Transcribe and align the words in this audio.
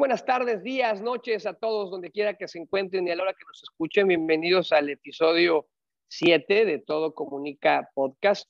buenas 0.00 0.24
tardes, 0.24 0.62
días, 0.62 1.02
noches 1.02 1.44
a 1.44 1.52
todos, 1.52 1.90
donde 1.90 2.10
quiera 2.10 2.32
que 2.32 2.48
se 2.48 2.58
encuentren 2.58 3.06
y 3.06 3.10
a 3.10 3.16
la 3.16 3.22
hora 3.22 3.34
que 3.34 3.44
nos 3.46 3.62
escuchen. 3.62 4.08
Bienvenidos 4.08 4.72
al 4.72 4.88
episodio 4.88 5.68
7 6.08 6.64
de 6.64 6.78
Todo 6.78 7.14
Comunica 7.14 7.90
Podcast. 7.92 8.48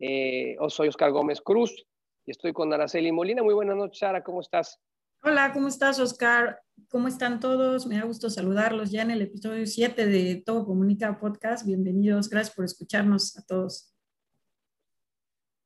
Eh, 0.00 0.56
soy 0.68 0.88
Oscar 0.88 1.10
Gómez 1.10 1.42
Cruz 1.42 1.86
y 2.24 2.30
estoy 2.30 2.54
con 2.54 2.72
Araceli 2.72 3.12
Molina. 3.12 3.42
Muy 3.42 3.52
buenas 3.52 3.76
noches, 3.76 3.98
Sara, 3.98 4.24
¿cómo 4.24 4.40
estás? 4.40 4.80
Hola, 5.22 5.52
¿cómo 5.52 5.68
estás, 5.68 6.00
Oscar? 6.00 6.58
¿Cómo 6.88 7.06
están 7.06 7.38
todos? 7.38 7.86
Me 7.86 7.96
da 7.96 8.06
gusto 8.06 8.30
saludarlos 8.30 8.90
ya 8.90 9.02
en 9.02 9.10
el 9.10 9.20
episodio 9.20 9.66
7 9.66 10.06
de 10.06 10.36
Todo 10.36 10.64
Comunica 10.64 11.18
Podcast. 11.20 11.66
Bienvenidos, 11.66 12.30
gracias 12.30 12.56
por 12.56 12.64
escucharnos 12.64 13.36
a 13.36 13.44
todos. 13.44 13.94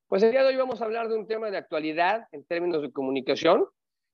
Pues 0.09 0.25
el 0.25 0.33
día 0.33 0.43
de 0.43 0.49
hoy 0.49 0.57
vamos 0.57 0.83
a 0.83 0.85
hablar 0.85 1.09
de 1.09 1.17
un 1.17 1.29
tema 1.29 1.49
de 1.53 1.59
actualidad 1.59 2.27
en 2.33 2.43
términos 2.43 2.83
de 2.83 2.91
comunicación, 2.91 3.67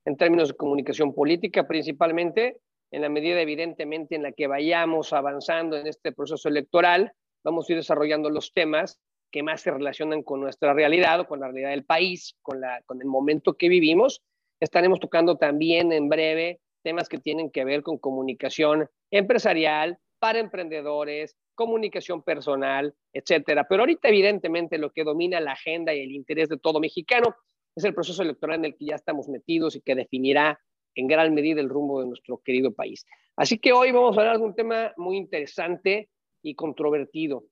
en 0.09 0.17
términos 0.17 0.49
de 0.49 0.57
comunicación 0.57 1.15
política 1.15 1.69
principalmente, 1.69 2.57
en 2.91 3.03
la 3.03 3.11
medida 3.11 3.41
evidentemente 3.43 4.15
en 4.15 4.23
la 4.23 4.33
que 4.33 4.47
vayamos 4.47 5.13
avanzando 5.13 5.77
en 5.77 5.87
este 5.87 6.13
proceso 6.13 6.49
electoral, 6.49 7.13
vamos 7.45 7.69
a 7.69 7.73
ir 7.73 7.79
desarrollando 7.79 8.31
los 8.31 8.55
temas 8.55 8.99
que 9.31 9.43
más 9.43 9.61
se 9.61 9.71
relacionan 9.71 10.23
con 10.23 10.41
nuestra 10.41 10.73
realidad 10.73 11.21
o 11.21 11.27
con 11.27 11.41
la 11.41 11.49
realidad 11.49 11.71
del 11.71 11.85
país, 11.85 12.35
con, 12.41 12.63
la, 12.63 12.81
con 12.87 13.03
el 13.03 13.07
momento 13.07 13.59
que 13.59 13.69
vivimos. 13.69 14.23
Estaremos 14.61 14.99
tocando 14.99 15.37
también 15.37 15.93
en 15.93 16.09
breve 16.09 16.61
temas 16.83 17.11
que 17.11 17.19
tienen 17.19 17.51
que 17.51 17.67
ver 17.67 17.83
con 17.83 17.99
comunicación 17.99 18.89
empresarial, 19.11 19.99
para 20.19 20.39
emprendedores, 20.39 21.37
comunicación 21.55 22.23
personal, 22.23 22.95
etcétera. 23.13 23.67
Pero 23.69 23.83
ahorita 23.83 24.09
evidentemente 24.09 24.79
lo 24.79 24.91
que 24.91 25.05
domina 25.05 25.39
la 25.41 25.53
agenda 25.53 25.95
y 25.95 26.01
el 26.01 26.13
interés 26.13 26.49
de 26.49 26.59
todo 26.59 26.81
mexicano 26.81 27.37
es 27.79 27.85
el 27.85 27.95
proceso 27.95 28.23
electoral 28.23 28.59
en 28.59 28.67
el 28.67 28.77
que 28.77 28.87
ya 28.87 28.95
estamos 28.95 29.29
metidos 29.29 29.77
y 29.77 29.81
que 29.81 29.95
definirá 29.95 30.61
en 30.95 31.07
gran 31.07 31.33
medida 31.33 31.61
el 31.61 31.69
rumbo 31.69 32.01
de 32.01 32.07
nuestro 32.07 32.39
querido 32.39 32.73
país. 32.73 33.07
Así 33.37 33.59
que 33.59 33.73
hoy 33.73 33.93
vamos 33.93 34.17
a 34.17 34.21
hablar 34.21 34.39
de 34.39 34.45
un 34.45 34.55
tema 34.55 34.93
muy 34.97 35.17
interesante 35.17 36.09
y 36.43 36.55
controvertido. 36.55 37.45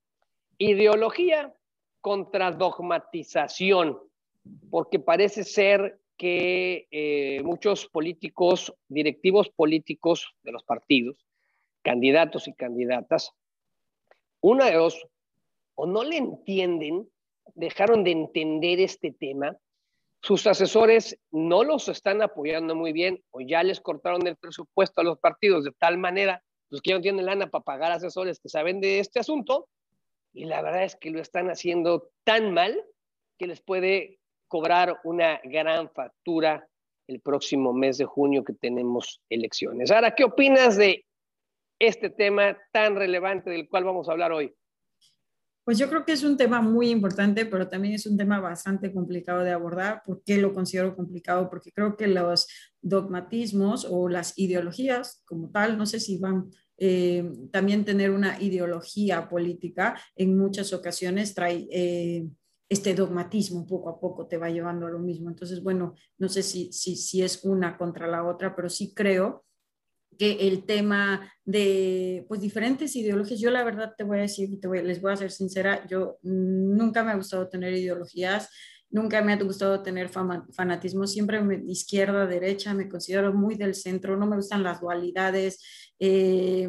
Ideología 0.58 1.54
contra 2.00 2.50
dogmatización, 2.50 3.98
porque 4.70 4.98
parece 4.98 5.44
ser 5.44 6.00
que 6.16 6.88
eh, 6.90 7.42
muchos 7.44 7.86
políticos, 7.86 8.74
directivos 8.88 9.50
políticos 9.50 10.34
de 10.42 10.52
los 10.52 10.62
partidos, 10.62 11.26
candidatos 11.82 12.48
y 12.48 12.54
candidatas, 12.54 13.32
una 14.40 14.66
de 14.66 14.74
dos, 14.74 15.06
o 15.74 15.86
no 15.86 16.02
le 16.02 16.16
entienden, 16.16 17.08
dejaron 17.54 18.02
de 18.02 18.12
entender 18.12 18.80
este 18.80 19.12
tema, 19.12 19.56
sus 20.26 20.44
asesores 20.48 21.16
no 21.30 21.62
los 21.62 21.88
están 21.88 22.20
apoyando 22.20 22.74
muy 22.74 22.92
bien 22.92 23.22
o 23.30 23.40
ya 23.40 23.62
les 23.62 23.80
cortaron 23.80 24.26
el 24.26 24.34
presupuesto 24.34 25.00
a 25.00 25.04
los 25.04 25.20
partidos 25.20 25.62
de 25.62 25.70
tal 25.70 25.98
manera 25.98 26.42
pues, 26.68 26.82
que 26.82 26.90
ya 26.90 26.96
no 26.96 27.00
tienen 27.00 27.26
lana 27.26 27.48
para 27.48 27.62
pagar 27.62 27.92
asesores 27.92 28.40
que 28.40 28.48
saben 28.48 28.80
de 28.80 28.98
este 28.98 29.20
asunto 29.20 29.68
y 30.32 30.46
la 30.46 30.62
verdad 30.62 30.82
es 30.82 30.96
que 30.96 31.10
lo 31.10 31.20
están 31.20 31.48
haciendo 31.48 32.10
tan 32.24 32.52
mal 32.52 32.76
que 33.38 33.46
les 33.46 33.60
puede 33.60 34.18
cobrar 34.48 34.98
una 35.04 35.40
gran 35.44 35.90
factura 35.90 36.66
el 37.06 37.20
próximo 37.20 37.72
mes 37.72 37.96
de 37.96 38.04
junio 38.04 38.42
que 38.42 38.52
tenemos 38.52 39.22
elecciones. 39.30 39.92
Ahora, 39.92 40.16
¿qué 40.16 40.24
opinas 40.24 40.76
de 40.76 41.04
este 41.78 42.10
tema 42.10 42.58
tan 42.72 42.96
relevante 42.96 43.50
del 43.50 43.68
cual 43.68 43.84
vamos 43.84 44.08
a 44.08 44.12
hablar 44.12 44.32
hoy? 44.32 44.52
Pues 45.66 45.78
yo 45.78 45.88
creo 45.88 46.04
que 46.04 46.12
es 46.12 46.22
un 46.22 46.36
tema 46.36 46.62
muy 46.62 46.90
importante, 46.90 47.44
pero 47.44 47.66
también 47.66 47.94
es 47.94 48.06
un 48.06 48.16
tema 48.16 48.38
bastante 48.38 48.92
complicado 48.92 49.42
de 49.42 49.50
abordar. 49.50 50.00
¿Por 50.06 50.22
qué 50.22 50.38
lo 50.38 50.54
considero 50.54 50.94
complicado? 50.94 51.50
Porque 51.50 51.72
creo 51.72 51.96
que 51.96 52.06
los 52.06 52.46
dogmatismos 52.80 53.84
o 53.90 54.08
las 54.08 54.38
ideologías 54.38 55.24
como 55.24 55.50
tal, 55.50 55.76
no 55.76 55.84
sé 55.84 55.98
si 55.98 56.18
van 56.18 56.52
eh, 56.78 57.28
también 57.50 57.84
tener 57.84 58.12
una 58.12 58.40
ideología 58.40 59.28
política, 59.28 60.00
en 60.14 60.38
muchas 60.38 60.72
ocasiones 60.72 61.34
trae... 61.34 61.66
Eh, 61.72 62.28
este 62.68 62.94
dogmatismo 62.94 63.64
poco 63.64 63.88
a 63.88 64.00
poco 64.00 64.26
te 64.26 64.38
va 64.38 64.50
llevando 64.50 64.86
a 64.86 64.90
lo 64.90 64.98
mismo. 64.98 65.28
Entonces, 65.28 65.62
bueno, 65.62 65.94
no 66.18 66.28
sé 66.28 66.42
si, 66.42 66.72
si, 66.72 66.96
si 66.96 67.22
es 67.22 67.44
una 67.44 67.78
contra 67.78 68.08
la 68.08 68.24
otra, 68.24 68.56
pero 68.56 68.68
sí 68.68 68.92
creo 68.92 69.45
que 70.18 70.48
el 70.48 70.64
tema 70.64 71.32
de 71.44 72.24
pues 72.28 72.40
diferentes 72.40 72.94
ideologías, 72.96 73.40
yo 73.40 73.50
la 73.50 73.64
verdad 73.64 73.94
te 73.96 74.04
voy 74.04 74.18
a 74.18 74.22
decir, 74.22 74.60
te 74.60 74.68
les 74.82 75.00
voy 75.00 75.12
a 75.12 75.16
ser 75.16 75.30
sincera, 75.30 75.86
yo 75.86 76.18
nunca 76.22 77.04
me 77.04 77.12
ha 77.12 77.16
gustado 77.16 77.48
tener 77.48 77.72
ideologías, 77.74 78.48
nunca 78.90 79.22
me 79.22 79.32
ha 79.32 79.36
gustado 79.36 79.82
tener 79.82 80.08
fanatismo, 80.08 81.06
siempre 81.06 81.40
me, 81.42 81.62
izquierda, 81.66 82.26
derecha, 82.26 82.74
me 82.74 82.88
considero 82.88 83.32
muy 83.32 83.54
del 83.56 83.74
centro, 83.74 84.16
no 84.16 84.26
me 84.26 84.36
gustan 84.36 84.62
las 84.62 84.80
dualidades, 84.80 85.94
eh, 85.98 86.68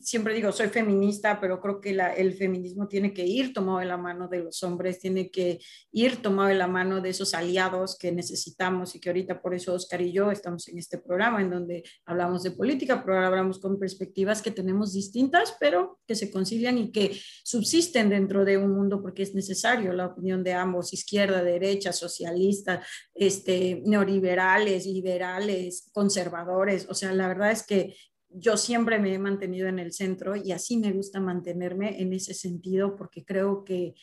siempre 0.00 0.34
digo, 0.34 0.52
soy 0.52 0.68
feminista, 0.68 1.40
pero 1.40 1.60
creo 1.60 1.80
que 1.80 1.90
el 1.90 2.34
feminismo 2.34 2.86
tiene 2.86 3.14
que 3.14 3.24
ir 3.24 3.54
tomado 3.54 3.78
de 3.78 3.86
la 3.86 3.96
mano 3.96 4.28
de 4.28 4.40
los 4.40 4.62
hombres, 4.62 5.00
tiene 5.00 5.30
que 5.30 5.58
ir 5.92 6.20
tomado 6.20 6.48
de 6.48 6.56
la 6.56 6.66
mano 6.66 7.00
de 7.00 7.10
esos 7.10 7.32
aliados 7.32 7.96
que 7.98 8.12
necesitamos 8.12 8.94
y 8.94 9.00
que 9.00 9.08
ahorita 9.08 9.40
por 9.40 9.54
eso 9.54 9.74
Oscar 9.74 10.02
y 10.02 10.12
yo 10.12 10.30
estamos 10.30 10.68
en 10.68 10.78
este 10.78 10.98
programa 10.98 11.40
en 11.40 11.50
donde 11.50 11.84
hablamos 12.04 12.42
de 12.42 12.50
política, 12.50 13.02
pero 13.02 13.16
ahora 13.16 13.28
hablamos 13.28 13.58
con 13.58 13.78
perspectivas 13.78 14.42
que 14.42 14.50
tenemos 14.50 14.92
distintas, 14.92 15.56
pero 15.58 15.98
que 16.06 16.14
se 16.14 16.30
concilian 16.30 16.76
y 16.76 16.92
que 16.92 17.18
subsisten 17.44 18.10
dentro 18.10 18.44
de 18.44 18.58
un 18.58 18.72
mundo 18.72 19.00
porque 19.00 19.22
es 19.22 19.34
necesario 19.34 19.92
la 19.94 20.06
opinión 20.06 20.44
de 20.44 20.52
ambos, 20.52 20.92
izquierda, 20.92 21.42
derecha, 21.42 21.92
socialista, 21.92 22.84
este, 23.14 23.82
neoliberales, 23.86 24.86
liberales, 24.86 25.90
conservadores. 25.92 26.86
O 26.90 26.94
sea, 26.94 27.12
la 27.12 27.28
verdad 27.28 27.50
es 27.50 27.66
que 27.66 27.94
yo 28.38 28.56
siempre 28.56 28.98
me 28.98 29.14
he 29.14 29.18
mantenido 29.18 29.68
en 29.68 29.78
el 29.78 29.92
centro 29.92 30.36
y 30.36 30.52
así 30.52 30.76
me 30.76 30.92
gusta 30.92 31.20
mantenerme 31.20 32.00
en 32.00 32.12
ese 32.12 32.34
sentido 32.34 32.96
porque 32.96 33.24
creo 33.24 33.64
que 33.64 33.94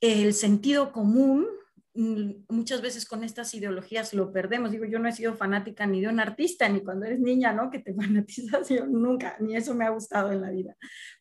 el 0.00 0.34
sentido 0.34 0.92
común 0.92 1.46
Mm, 1.96 2.44
muchas 2.50 2.82
veces 2.82 3.06
con 3.06 3.24
estas 3.24 3.54
ideologías 3.54 4.12
lo 4.12 4.30
perdemos. 4.30 4.70
Digo, 4.70 4.84
yo 4.84 4.98
no 4.98 5.08
he 5.08 5.12
sido 5.12 5.34
fanática 5.34 5.86
ni 5.86 6.02
de 6.02 6.08
un 6.08 6.20
artista, 6.20 6.68
ni 6.68 6.82
cuando 6.82 7.06
eres 7.06 7.20
niña, 7.20 7.54
¿no? 7.54 7.70
Que 7.70 7.78
te 7.78 7.94
fanatizas, 7.94 8.70
nunca, 8.88 9.36
ni 9.40 9.56
eso 9.56 9.74
me 9.74 9.86
ha 9.86 9.90
gustado 9.90 10.30
en 10.30 10.42
la 10.42 10.50
vida, 10.50 10.76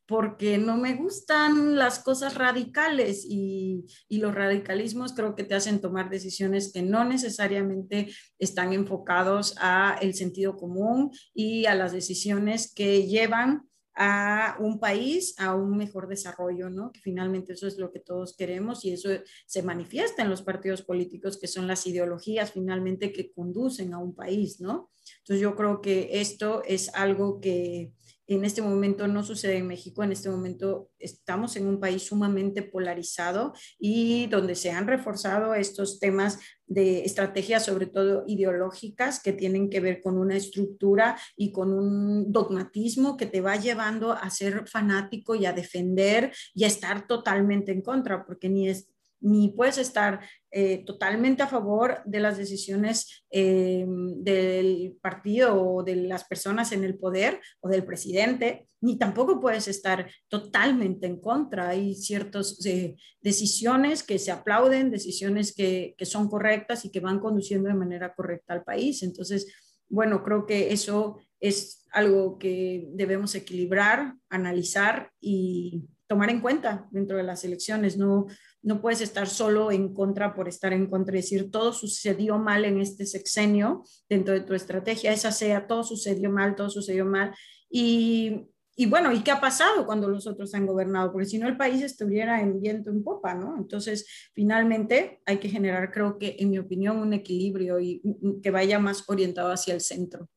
porque 0.07 0.57
no 0.57 0.77
me 0.77 0.95
gustan 0.95 1.75
las 1.77 1.99
cosas 1.99 2.35
radicales 2.35 3.25
y, 3.27 3.85
y 4.07 4.17
los 4.19 4.35
radicalismos 4.35 5.13
creo 5.13 5.35
que 5.35 5.43
te 5.43 5.55
hacen 5.55 5.81
tomar 5.81 6.09
decisiones 6.09 6.71
que 6.71 6.81
no 6.81 7.05
necesariamente 7.05 8.09
están 8.37 8.73
enfocados 8.73 9.55
a 9.59 9.97
el 10.01 10.13
sentido 10.13 10.57
común 10.57 11.11
y 11.33 11.65
a 11.65 11.75
las 11.75 11.91
decisiones 11.91 12.73
que 12.73 13.07
llevan 13.07 13.67
a 13.95 14.57
un 14.59 14.79
país 14.79 15.35
a 15.37 15.55
un 15.55 15.77
mejor 15.77 16.07
desarrollo, 16.07 16.69
¿no? 16.69 16.91
Que 16.91 16.99
finalmente 16.99 17.53
eso 17.53 17.65
es 17.65 17.77
lo 17.77 17.91
que 17.91 18.01
todos 18.01 18.35
queremos 18.35 18.83
y 18.83 18.91
eso 18.91 19.09
se 19.45 19.63
manifiesta 19.63 20.21
en 20.21 20.29
los 20.29 20.41
partidos 20.41 20.81
políticos, 20.81 21.39
que 21.39 21.47
son 21.47 21.65
las 21.65 21.87
ideologías 21.87 22.51
finalmente 22.51 23.13
que 23.13 23.31
conducen 23.31 23.93
a 23.93 23.99
un 23.99 24.13
país, 24.13 24.59
¿no? 24.59 24.91
Entonces 25.19 25.41
yo 25.41 25.55
creo 25.55 25.81
que 25.81 26.09
esto 26.19 26.61
es 26.65 26.93
algo 26.93 27.39
que 27.39 27.93
en 28.27 28.45
este 28.45 28.61
momento 28.61 29.07
no 29.07 29.23
sucede 29.23 29.57
en 29.57 29.67
México, 29.67 30.03
en 30.03 30.11
este 30.11 30.29
momento 30.29 30.89
estamos 30.99 31.55
en 31.55 31.67
un 31.67 31.79
país 31.79 32.03
sumamente 32.03 32.63
polarizado 32.63 33.53
y 33.77 34.27
donde 34.27 34.55
se 34.55 34.71
han 34.71 34.87
reforzado 34.87 35.53
estos 35.53 35.99
temas 35.99 36.39
de 36.67 37.03
estrategias, 37.05 37.65
sobre 37.65 37.85
todo 37.85 38.23
ideológicas, 38.27 39.21
que 39.21 39.33
tienen 39.33 39.69
que 39.69 39.79
ver 39.79 40.01
con 40.01 40.17
una 40.17 40.35
estructura 40.35 41.17
y 41.35 41.51
con 41.51 41.71
un 41.71 42.31
dogmatismo 42.31 43.17
que 43.17 43.27
te 43.27 43.41
va 43.41 43.55
llevando 43.55 44.13
a 44.13 44.29
ser 44.31 44.67
fanático 44.67 45.35
y 45.35 45.45
a 45.45 45.53
defender 45.53 46.33
y 46.53 46.63
a 46.63 46.67
estar 46.67 47.05
totalmente 47.07 47.71
en 47.71 47.81
contra, 47.81 48.25
porque 48.25 48.49
ni 48.49 48.67
es 48.67 48.89
ni 49.21 49.49
puedes 49.49 49.77
estar 49.77 50.21
eh, 50.51 50.83
totalmente 50.85 51.43
a 51.43 51.47
favor 51.47 52.01
de 52.05 52.19
las 52.19 52.37
decisiones 52.37 53.25
eh, 53.31 53.85
del 53.87 54.97
partido 55.01 55.61
o 55.61 55.83
de 55.83 55.95
las 55.95 56.23
personas 56.23 56.71
en 56.71 56.83
el 56.83 56.97
poder 56.97 57.41
o 57.59 57.69
del 57.69 57.83
presidente, 57.85 58.67
ni 58.81 58.97
tampoco 58.97 59.39
puedes 59.39 59.67
estar 59.67 60.09
totalmente 60.27 61.07
en 61.07 61.19
contra. 61.19 61.69
Hay 61.69 61.95
ciertas 61.95 62.63
eh, 62.65 62.95
decisiones 63.21 64.03
que 64.03 64.19
se 64.19 64.31
aplauden, 64.31 64.91
decisiones 64.91 65.53
que, 65.53 65.95
que 65.97 66.05
son 66.05 66.29
correctas 66.29 66.85
y 66.85 66.91
que 66.91 66.99
van 66.99 67.19
conduciendo 67.19 67.67
de 67.67 67.75
manera 67.75 68.13
correcta 68.13 68.53
al 68.53 68.63
país. 68.63 69.03
Entonces, 69.03 69.53
bueno, 69.89 70.23
creo 70.23 70.45
que 70.45 70.71
eso 70.71 71.17
es 71.39 71.85
algo 71.91 72.37
que 72.37 72.87
debemos 72.93 73.35
equilibrar, 73.35 74.15
analizar 74.29 75.11
y 75.19 75.85
tomar 76.07 76.29
en 76.29 76.41
cuenta 76.41 76.87
dentro 76.91 77.17
de 77.17 77.23
las 77.23 77.43
elecciones. 77.43 77.97
No, 77.97 78.27
no 78.65 78.81
puedes 78.81 78.99
estar 79.01 79.27
solo 79.27 79.71
en 79.71 79.93
contra 79.93 80.33
por 80.33 80.47
estar 80.47 80.73
en 80.73 80.89
contra 80.89 81.15
y 81.15 81.21
decir 81.21 81.51
todo 81.51 81.71
sucedió 81.71 82.39
mal 82.39 82.65
en 82.65 82.81
este 82.81 83.05
sexenio 83.05 83.83
dentro 84.09 84.33
de 84.33 84.41
tu 84.41 84.55
estrategia, 84.55 85.13
esa 85.13 85.31
sea 85.31 85.67
todo 85.67 85.83
sucedió 85.83 86.31
mal, 86.31 86.55
todo 86.55 86.71
sucedió 86.71 87.05
mal. 87.05 87.35
Y, 87.69 88.47
y 88.75 88.87
bueno, 88.87 89.11
¿y 89.13 89.23
qué 89.23 89.29
ha 89.29 89.39
pasado 89.39 89.85
cuando 89.85 90.09
los 90.09 90.25
otros 90.25 90.55
han 90.55 90.65
gobernado? 90.65 91.11
Porque 91.11 91.27
si 91.27 91.37
no, 91.37 91.47
el 91.47 91.57
país 91.57 91.83
estuviera 91.83 92.41
en 92.41 92.59
viento 92.59 92.89
en 92.89 93.03
popa, 93.03 93.35
¿no? 93.35 93.55
Entonces, 93.55 94.31
finalmente 94.33 95.21
hay 95.27 95.37
que 95.37 95.47
generar, 95.47 95.91
creo 95.91 96.17
que, 96.17 96.35
en 96.39 96.49
mi 96.49 96.57
opinión, 96.57 96.97
un 96.97 97.13
equilibrio 97.13 97.79
y 97.79 98.01
que 98.41 98.49
vaya 98.49 98.79
más 98.79 99.07
orientado 99.07 99.51
hacia 99.51 99.75
el 99.75 99.81
centro. 99.81 100.27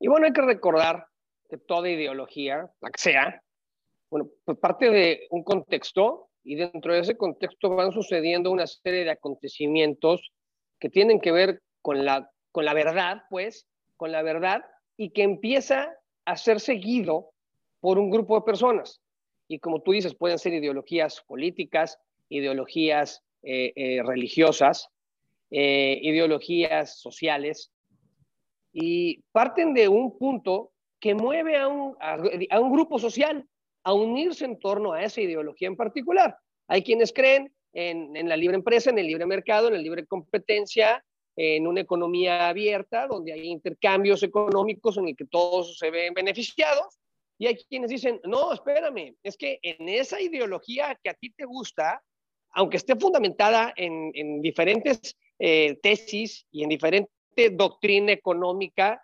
Y 0.00 0.08
bueno, 0.08 0.26
hay 0.26 0.32
que 0.32 0.42
recordar 0.42 1.06
que 1.48 1.56
toda 1.56 1.88
ideología, 1.88 2.68
la 2.80 2.90
que 2.90 2.98
sea, 2.98 3.42
bueno, 4.10 4.28
pues 4.44 4.58
parte 4.58 4.90
de 4.90 5.26
un 5.30 5.42
contexto 5.42 6.28
y 6.44 6.54
dentro 6.54 6.94
de 6.94 7.00
ese 7.00 7.16
contexto 7.16 7.70
van 7.70 7.92
sucediendo 7.92 8.50
una 8.50 8.66
serie 8.66 9.04
de 9.04 9.10
acontecimientos 9.10 10.32
que 10.78 10.88
tienen 10.88 11.20
que 11.20 11.32
ver 11.32 11.62
con 11.82 12.04
la, 12.04 12.30
con 12.52 12.64
la 12.64 12.74
verdad, 12.74 13.22
pues, 13.30 13.66
con 13.96 14.12
la 14.12 14.22
verdad 14.22 14.64
y 14.96 15.10
que 15.10 15.22
empieza 15.22 15.92
a 16.24 16.36
ser 16.36 16.60
seguido 16.60 17.32
por 17.80 17.98
un 17.98 18.10
grupo 18.10 18.36
de 18.36 18.42
personas. 18.42 19.00
Y 19.48 19.58
como 19.58 19.82
tú 19.82 19.92
dices, 19.92 20.14
pueden 20.14 20.38
ser 20.38 20.54
ideologías 20.54 21.22
políticas, 21.26 21.98
ideologías 22.28 23.22
eh, 23.42 23.72
eh, 23.76 24.02
religiosas, 24.02 24.88
eh, 25.50 25.98
ideologías 26.02 26.98
sociales, 27.00 27.70
y 28.72 29.22
parten 29.32 29.72
de 29.72 29.88
un 29.88 30.18
punto 30.18 30.72
que 31.00 31.14
mueve 31.14 31.56
a 31.56 31.68
un, 31.68 31.96
a 32.00 32.60
un 32.60 32.72
grupo 32.72 32.98
social 32.98 33.46
a 33.86 33.92
unirse 33.92 34.44
en 34.44 34.58
torno 34.58 34.94
a 34.94 35.04
esa 35.04 35.20
ideología 35.20 35.68
en 35.68 35.76
particular. 35.76 36.36
Hay 36.66 36.82
quienes 36.82 37.12
creen 37.12 37.54
en, 37.72 38.16
en, 38.16 38.28
la 38.28 38.36
libre 38.36 38.56
empresa, 38.56 38.90
en 38.90 38.98
el 38.98 39.06
libre 39.06 39.26
mercado, 39.26 39.68
en 39.68 39.74
la 39.74 39.80
libre 39.80 40.04
competencia, 40.06 41.04
en 41.36 41.68
una 41.68 41.82
economía 41.82 42.48
abierta, 42.48 43.06
donde 43.06 43.32
hay 43.32 43.46
intercambios 43.46 44.24
económicos 44.24 44.96
en 44.96 45.06
el 45.06 45.16
que 45.16 45.26
todos 45.26 45.78
se 45.78 45.92
ven 45.92 46.14
beneficiados. 46.14 46.98
Y 47.38 47.46
hay 47.46 47.54
quienes 47.68 47.90
dicen, 47.90 48.20
no, 48.24 48.52
espérame, 48.52 49.14
es 49.22 49.36
que 49.36 49.60
en 49.62 49.88
esa 49.88 50.20
ideología 50.20 50.98
que 51.00 51.10
a 51.10 51.14
ti 51.14 51.30
te 51.30 51.44
gusta, 51.44 52.02
aunque 52.54 52.78
esté 52.78 52.96
fundamentada 52.96 53.72
en, 53.76 54.10
en 54.14 54.42
diferentes 54.42 55.16
eh, 55.38 55.78
tesis 55.80 56.44
y 56.50 56.64
en 56.64 56.70
diferente 56.70 57.10
doctrina 57.52 58.10
económica, 58.10 59.00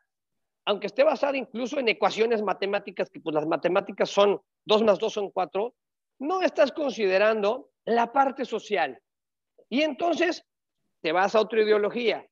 aunque 0.64 0.88
esté 0.88 1.04
basada 1.04 1.36
incluso 1.36 1.78
en 1.78 1.88
ecuaciones 1.88 2.42
matemáticas, 2.42 3.10
que 3.10 3.20
pues 3.20 3.32
las 3.32 3.46
matemáticas 3.46 4.10
son 4.10 4.40
2 4.64 4.82
más 4.82 4.98
2 4.98 5.12
son 5.12 5.30
4, 5.30 5.74
no 6.20 6.42
estás 6.42 6.72
considerando 6.72 7.70
la 7.84 8.12
parte 8.12 8.44
social. 8.44 9.00
Y 9.68 9.82
entonces 9.82 10.44
te 11.00 11.12
vas 11.12 11.34
a 11.34 11.40
otra 11.40 11.62
ideología. 11.62 12.26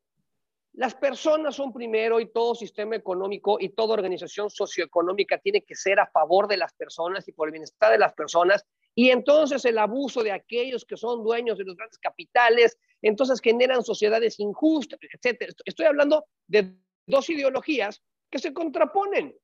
Las 0.75 0.94
personas 0.94 1.56
son 1.56 1.73
primero 1.73 2.21
y 2.21 2.31
todo 2.31 2.55
sistema 2.55 2.94
económico 2.94 3.56
y 3.59 3.71
toda 3.71 3.94
organización 3.94 4.49
socioeconómica 4.50 5.38
tiene 5.38 5.62
que 5.62 5.75
ser 5.75 5.99
a 5.99 6.06
favor 6.06 6.47
de 6.47 6.56
las 6.56 6.73
personas 6.75 7.27
y 7.27 7.32
por 7.32 7.49
el 7.49 7.53
bienestar 7.53 7.91
de 7.91 7.99
las 7.99 8.15
personas. 8.15 8.65
Y 8.94 9.11
entonces 9.11 9.65
el 9.65 9.79
abuso 9.79 10.23
de 10.23 10.31
aquellos 10.31 10.85
que 10.85 10.97
son 10.97 11.25
dueños 11.25 11.59
de 11.59 11.65
los 11.65 11.77
grandes 11.77 11.99
capitales, 11.99 12.79
entonces 13.03 13.41
generan 13.41 13.82
sociedades 13.82 14.38
injustas, 14.38 15.00
etc. 15.03 15.53
Estoy 15.65 15.87
hablando 15.87 16.27
de 16.47 16.77
dos 17.06 17.29
ideologías 17.31 18.00
que 18.31 18.38
se 18.38 18.53
contraponen. 18.53 19.37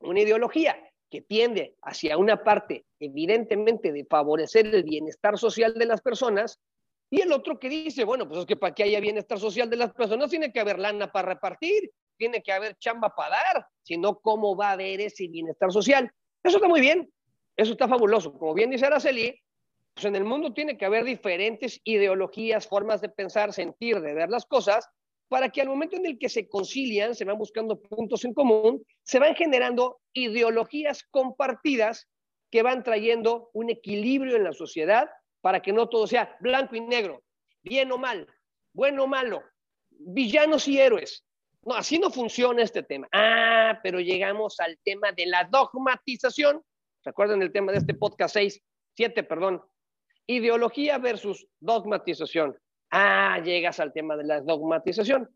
Una 0.00 0.20
ideología 0.20 0.76
que 1.14 1.22
tiende 1.22 1.76
hacia 1.82 2.18
una 2.18 2.42
parte 2.42 2.86
evidentemente 2.98 3.92
de 3.92 4.04
favorecer 4.04 4.66
el 4.66 4.82
bienestar 4.82 5.38
social 5.38 5.74
de 5.74 5.86
las 5.86 6.00
personas 6.00 6.58
y 7.08 7.20
el 7.20 7.30
otro 7.30 7.60
que 7.60 7.68
dice, 7.68 8.02
bueno, 8.02 8.26
pues 8.26 8.40
es 8.40 8.46
que 8.46 8.56
para 8.56 8.74
que 8.74 8.82
haya 8.82 8.98
bienestar 8.98 9.38
social 9.38 9.70
de 9.70 9.76
las 9.76 9.92
personas 9.92 10.28
tiene 10.28 10.52
que 10.52 10.58
haber 10.58 10.80
lana 10.80 11.12
para 11.12 11.28
repartir, 11.28 11.92
tiene 12.16 12.42
que 12.42 12.50
haber 12.50 12.76
chamba 12.78 13.14
para 13.14 13.36
dar, 13.36 13.66
si 13.84 13.96
no, 13.96 14.18
¿cómo 14.18 14.56
va 14.56 14.70
a 14.70 14.72
haber 14.72 15.00
ese 15.02 15.28
bienestar 15.28 15.70
social? 15.70 16.10
Eso 16.42 16.56
está 16.56 16.66
muy 16.66 16.80
bien, 16.80 17.08
eso 17.56 17.70
está 17.70 17.86
fabuloso. 17.86 18.36
Como 18.36 18.52
bien 18.52 18.70
dice 18.70 18.86
Araceli, 18.86 19.40
pues 19.94 20.06
en 20.06 20.16
el 20.16 20.24
mundo 20.24 20.52
tiene 20.52 20.76
que 20.76 20.84
haber 20.84 21.04
diferentes 21.04 21.80
ideologías, 21.84 22.66
formas 22.66 23.00
de 23.00 23.08
pensar, 23.08 23.52
sentir, 23.52 24.00
de 24.00 24.14
ver 24.14 24.30
las 24.30 24.46
cosas, 24.46 24.88
para 25.28 25.48
que 25.50 25.60
al 25.60 25.68
momento 25.68 25.96
en 25.96 26.06
el 26.06 26.18
que 26.18 26.28
se 26.28 26.48
concilian, 26.48 27.14
se 27.14 27.24
van 27.24 27.38
buscando 27.38 27.80
puntos 27.80 28.24
en 28.24 28.34
común, 28.34 28.84
se 29.02 29.18
van 29.18 29.34
generando 29.34 30.00
ideologías 30.12 31.02
compartidas 31.10 32.08
que 32.50 32.62
van 32.62 32.84
trayendo 32.84 33.50
un 33.52 33.70
equilibrio 33.70 34.36
en 34.36 34.44
la 34.44 34.52
sociedad 34.52 35.08
para 35.40 35.60
que 35.60 35.72
no 35.72 35.88
todo 35.88 36.06
sea 36.06 36.36
blanco 36.40 36.76
y 36.76 36.80
negro, 36.80 37.22
bien 37.62 37.90
o 37.92 37.98
mal, 37.98 38.26
bueno 38.72 39.04
o 39.04 39.06
malo, 39.06 39.42
villanos 39.90 40.68
y 40.68 40.78
héroes. 40.78 41.24
No, 41.62 41.74
así 41.74 41.98
no 41.98 42.10
funciona 42.10 42.62
este 42.62 42.82
tema. 42.82 43.08
Ah, 43.12 43.80
pero 43.82 43.98
llegamos 43.98 44.60
al 44.60 44.78
tema 44.84 45.12
de 45.12 45.26
la 45.26 45.44
dogmatización. 45.44 46.62
¿Recuerdan 47.02 47.42
el 47.42 47.52
tema 47.52 47.72
de 47.72 47.78
este 47.78 47.94
podcast 47.94 48.34
6, 48.34 48.62
7, 48.96 49.22
perdón? 49.24 49.62
Ideología 50.26 50.98
versus 50.98 51.46
dogmatización. 51.60 52.56
Ah, 52.96 53.40
llegas 53.42 53.80
al 53.80 53.92
tema 53.92 54.16
de 54.16 54.22
la 54.22 54.40
dogmatización. 54.40 55.28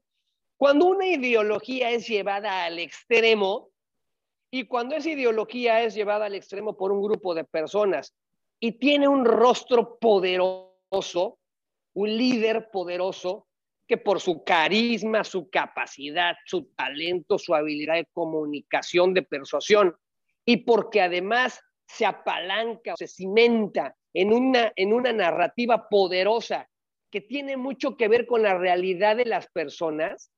Cuando 0.57 0.87
una 0.87 1.09
ideología 1.09 1.91
es 1.91 2.07
llevada 2.07 2.65
al 2.65 2.79
extremo, 2.79 3.71
y 4.49 4.69
cuando 4.69 4.95
esa 4.95 5.11
ideología 5.11 5.83
es 5.83 5.93
llevada 5.97 6.27
al 6.27 6.37
extremo 6.37 6.77
por 6.77 6.93
un 6.93 7.03
grupo 7.03 7.35
de 7.35 7.43
personas 7.43 8.15
y 8.61 8.79
tiene 8.79 9.09
un 9.09 9.25
rostro 9.25 9.99
poderoso, 9.99 11.41
un 11.95 12.17
líder 12.17 12.71
poderoso, 12.71 13.49
que 13.89 13.97
por 13.97 14.21
su 14.21 14.45
carisma, 14.45 15.25
su 15.25 15.51
capacidad, 15.51 16.37
su 16.47 16.67
talento, 16.77 17.41
su 17.41 17.57
habilidad 17.57 17.95
de 17.95 18.07
comunicación, 18.13 19.15
de 19.15 19.23
persuasión, 19.23 19.97
y 20.45 20.59
porque 20.59 21.01
además 21.01 21.61
se 21.89 22.07
apalanca, 22.07 22.95
se 22.97 23.09
cimenta 23.09 23.97
en 24.15 24.33
una, 24.33 24.73
en 24.77 24.93
una 24.93 25.13
narrativa 25.13 25.89
poderosa 25.89 26.69
que 27.11 27.21
tiene 27.21 27.57
mucho 27.57 27.97
que 27.97 28.09
ver 28.09 28.27
con 28.27 28.43
la 28.43 28.57
realidad 28.57 29.17
de 29.17 29.25
las 29.25 29.49
personas, 29.49 30.31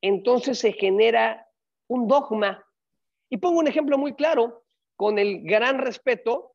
entonces 0.00 0.58
se 0.58 0.72
genera 0.72 1.46
un 1.88 2.08
dogma. 2.08 2.64
Y 3.28 3.38
pongo 3.38 3.58
un 3.58 3.68
ejemplo 3.68 3.98
muy 3.98 4.14
claro, 4.14 4.64
con 4.96 5.18
el 5.18 5.42
gran 5.42 5.78
respeto 5.78 6.52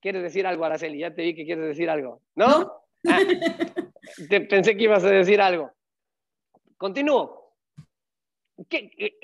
¿Quieres 0.00 0.22
decir 0.22 0.46
algo, 0.46 0.64
Araceli? 0.64 0.98
Ya 0.98 1.14
te 1.14 1.22
vi 1.22 1.34
que 1.34 1.44
quieres 1.44 1.66
decir 1.66 1.90
algo. 1.90 2.22
¿No? 2.34 2.72
Ah, 3.06 3.20
pensé 4.48 4.76
que 4.76 4.84
ibas 4.84 5.04
a 5.04 5.10
decir 5.10 5.40
algo. 5.40 5.70
Continúo. 6.76 7.54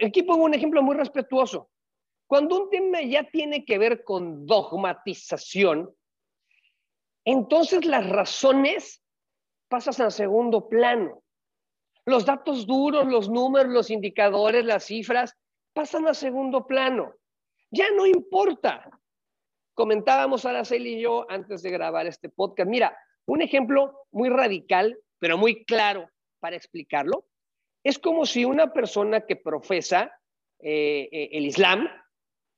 Aquí 0.04 0.22
pongo 0.22 0.44
un 0.44 0.54
ejemplo 0.54 0.82
muy 0.82 0.96
respetuoso. 0.96 1.70
Cuando 2.26 2.62
un 2.62 2.70
tema 2.70 3.02
ya 3.02 3.24
tiene 3.24 3.64
que 3.64 3.78
ver 3.78 4.02
con 4.02 4.46
dogmatización, 4.46 5.94
entonces 7.24 7.84
las 7.84 8.08
razones 8.08 9.02
pasan 9.68 10.06
al 10.06 10.12
segundo 10.12 10.68
plano. 10.68 11.22
Los 12.06 12.26
datos 12.26 12.66
duros, 12.66 13.06
los 13.06 13.28
números, 13.28 13.72
los 13.72 13.90
indicadores, 13.90 14.64
las 14.64 14.84
cifras, 14.84 15.36
pasan 15.72 16.06
a 16.06 16.14
segundo 16.14 16.66
plano. 16.66 17.14
Ya 17.70 17.90
no 17.92 18.06
importa 18.06 18.90
comentábamos 19.74 20.44
Araceli 20.44 20.94
y 20.94 21.02
yo 21.02 21.26
antes 21.28 21.62
de 21.62 21.70
grabar 21.70 22.06
este 22.06 22.28
podcast. 22.28 22.70
Mira, 22.70 22.96
un 23.26 23.42
ejemplo 23.42 24.06
muy 24.12 24.28
radical, 24.28 24.98
pero 25.18 25.36
muy 25.36 25.64
claro 25.64 26.08
para 26.40 26.56
explicarlo, 26.56 27.26
es 27.82 27.98
como 27.98 28.24
si 28.24 28.44
una 28.44 28.72
persona 28.72 29.22
que 29.22 29.36
profesa 29.36 30.12
eh, 30.60 31.08
eh, 31.10 31.28
el 31.32 31.46
Islam, 31.46 31.88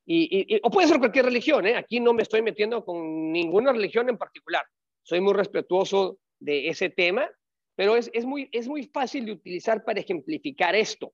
y, 0.09 0.61
o 0.63 0.69
puede 0.69 0.87
ser 0.87 0.99
cualquier 0.99 1.25
religión, 1.25 1.67
¿eh? 1.67 1.75
aquí 1.75 1.99
no 1.99 2.13
me 2.13 2.23
estoy 2.23 2.41
metiendo 2.41 2.85
con 2.85 3.31
ninguna 3.33 3.73
religión 3.73 4.07
en 4.07 4.17
particular, 4.17 4.65
soy 5.01 5.19
muy 5.19 5.33
respetuoso 5.33 6.19
de 6.39 6.69
ese 6.69 6.89
tema, 6.89 7.29
pero 7.75 7.95
es, 7.95 8.09
es, 8.13 8.25
muy, 8.25 8.49
es 8.51 8.67
muy 8.67 8.83
fácil 8.83 9.25
de 9.25 9.33
utilizar 9.33 9.83
para 9.83 9.99
ejemplificar 9.99 10.75
esto. 10.75 11.13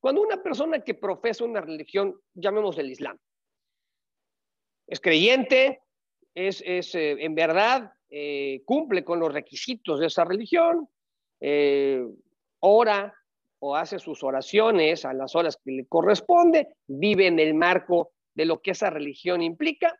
Cuando 0.00 0.22
una 0.22 0.42
persona 0.42 0.80
que 0.80 0.94
profesa 0.94 1.44
una 1.44 1.60
religión, 1.60 2.20
llamemos 2.34 2.78
el 2.78 2.90
Islam, 2.90 3.18
es 4.86 5.00
creyente, 5.00 5.80
es, 6.34 6.60
eh, 6.66 6.82
en 6.94 7.34
verdad, 7.34 7.92
eh, 8.10 8.62
cumple 8.64 9.04
con 9.04 9.20
los 9.20 9.32
requisitos 9.32 10.00
de 10.00 10.06
esa 10.06 10.24
religión, 10.24 10.88
eh, 11.40 12.04
ora 12.60 13.14
o 13.60 13.76
hace 13.76 13.98
sus 13.98 14.22
oraciones 14.22 15.04
a 15.04 15.12
las 15.12 15.34
horas 15.34 15.56
que 15.64 15.70
le 15.70 15.86
corresponde, 15.86 16.76
vive 16.86 17.26
en 17.26 17.38
el 17.38 17.54
marco 17.54 18.12
de 18.34 18.44
lo 18.44 18.60
que 18.60 18.72
esa 18.72 18.90
religión 18.90 19.42
implica, 19.42 19.96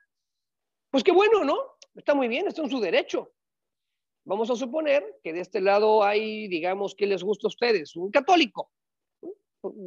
pues 0.90 1.04
qué 1.04 1.12
bueno, 1.12 1.44
¿no? 1.44 1.56
Está 1.94 2.14
muy 2.14 2.28
bien, 2.28 2.48
está 2.48 2.62
en 2.62 2.70
su 2.70 2.80
derecho. 2.80 3.32
Vamos 4.24 4.50
a 4.50 4.56
suponer 4.56 5.04
que 5.22 5.32
de 5.32 5.40
este 5.40 5.60
lado 5.60 6.04
hay, 6.04 6.46
digamos, 6.48 6.94
¿qué 6.94 7.06
les 7.06 7.22
gusta 7.22 7.46
a 7.46 7.48
ustedes? 7.48 7.96
Un 7.96 8.10
católico, 8.10 8.70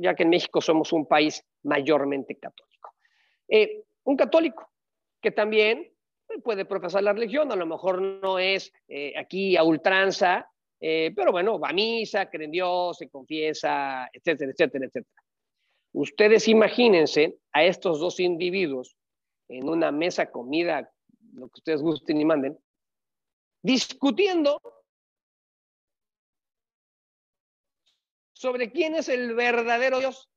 ya 0.02 0.14
que 0.14 0.24
en 0.24 0.30
México 0.30 0.60
somos 0.62 0.92
un 0.92 1.08
país 1.08 1.44
mayormente 1.64 2.36
católico. 2.36 2.92
un 4.04 4.18
católico 4.18 4.70
que 5.22 5.32
también 5.32 5.92
puede 6.44 6.66
profesar 6.66 7.04
la 7.04 7.14
religión, 7.14 7.52
a 7.52 7.56
lo 7.56 7.66
mejor 7.66 8.02
no 8.02 8.40
es 8.40 8.72
eh, 8.88 9.14
aquí 9.18 9.58
a 9.58 9.64
ultranza, 9.64 10.52
eh, 10.80 11.12
pero 11.16 11.32
bueno, 11.32 11.60
va 11.60 11.70
a 11.70 11.74
misa, 11.74 12.30
cree 12.30 12.46
en 12.46 12.52
Dios, 12.52 12.98
se 12.98 13.10
confiesa, 13.10 14.10
etcétera, 14.12 14.52
etcétera, 14.52 14.86
etcétera. 14.86 15.22
Ustedes 15.94 16.48
imagínense 16.48 17.38
a 17.54 17.64
estos 17.64 18.00
dos 18.00 18.20
individuos 18.20 18.98
en 19.48 19.70
una 19.70 19.92
mesa 19.92 20.30
comida, 20.30 20.92
lo 21.34 21.48
que 21.48 21.60
ustedes 21.60 21.82
gusten 21.82 22.20
y 22.20 22.26
manden, 22.26 22.58
discutiendo 23.66 24.62
sobre 28.32 28.72
quién 28.72 28.94
es 28.94 29.10
el 29.10 29.34
verdadero 29.34 29.98
Dios, 29.98 30.30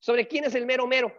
sobre 0.00 0.26
quién 0.26 0.42
es 0.42 0.56
el 0.56 0.66
mero 0.66 0.88
mero. 0.88 1.12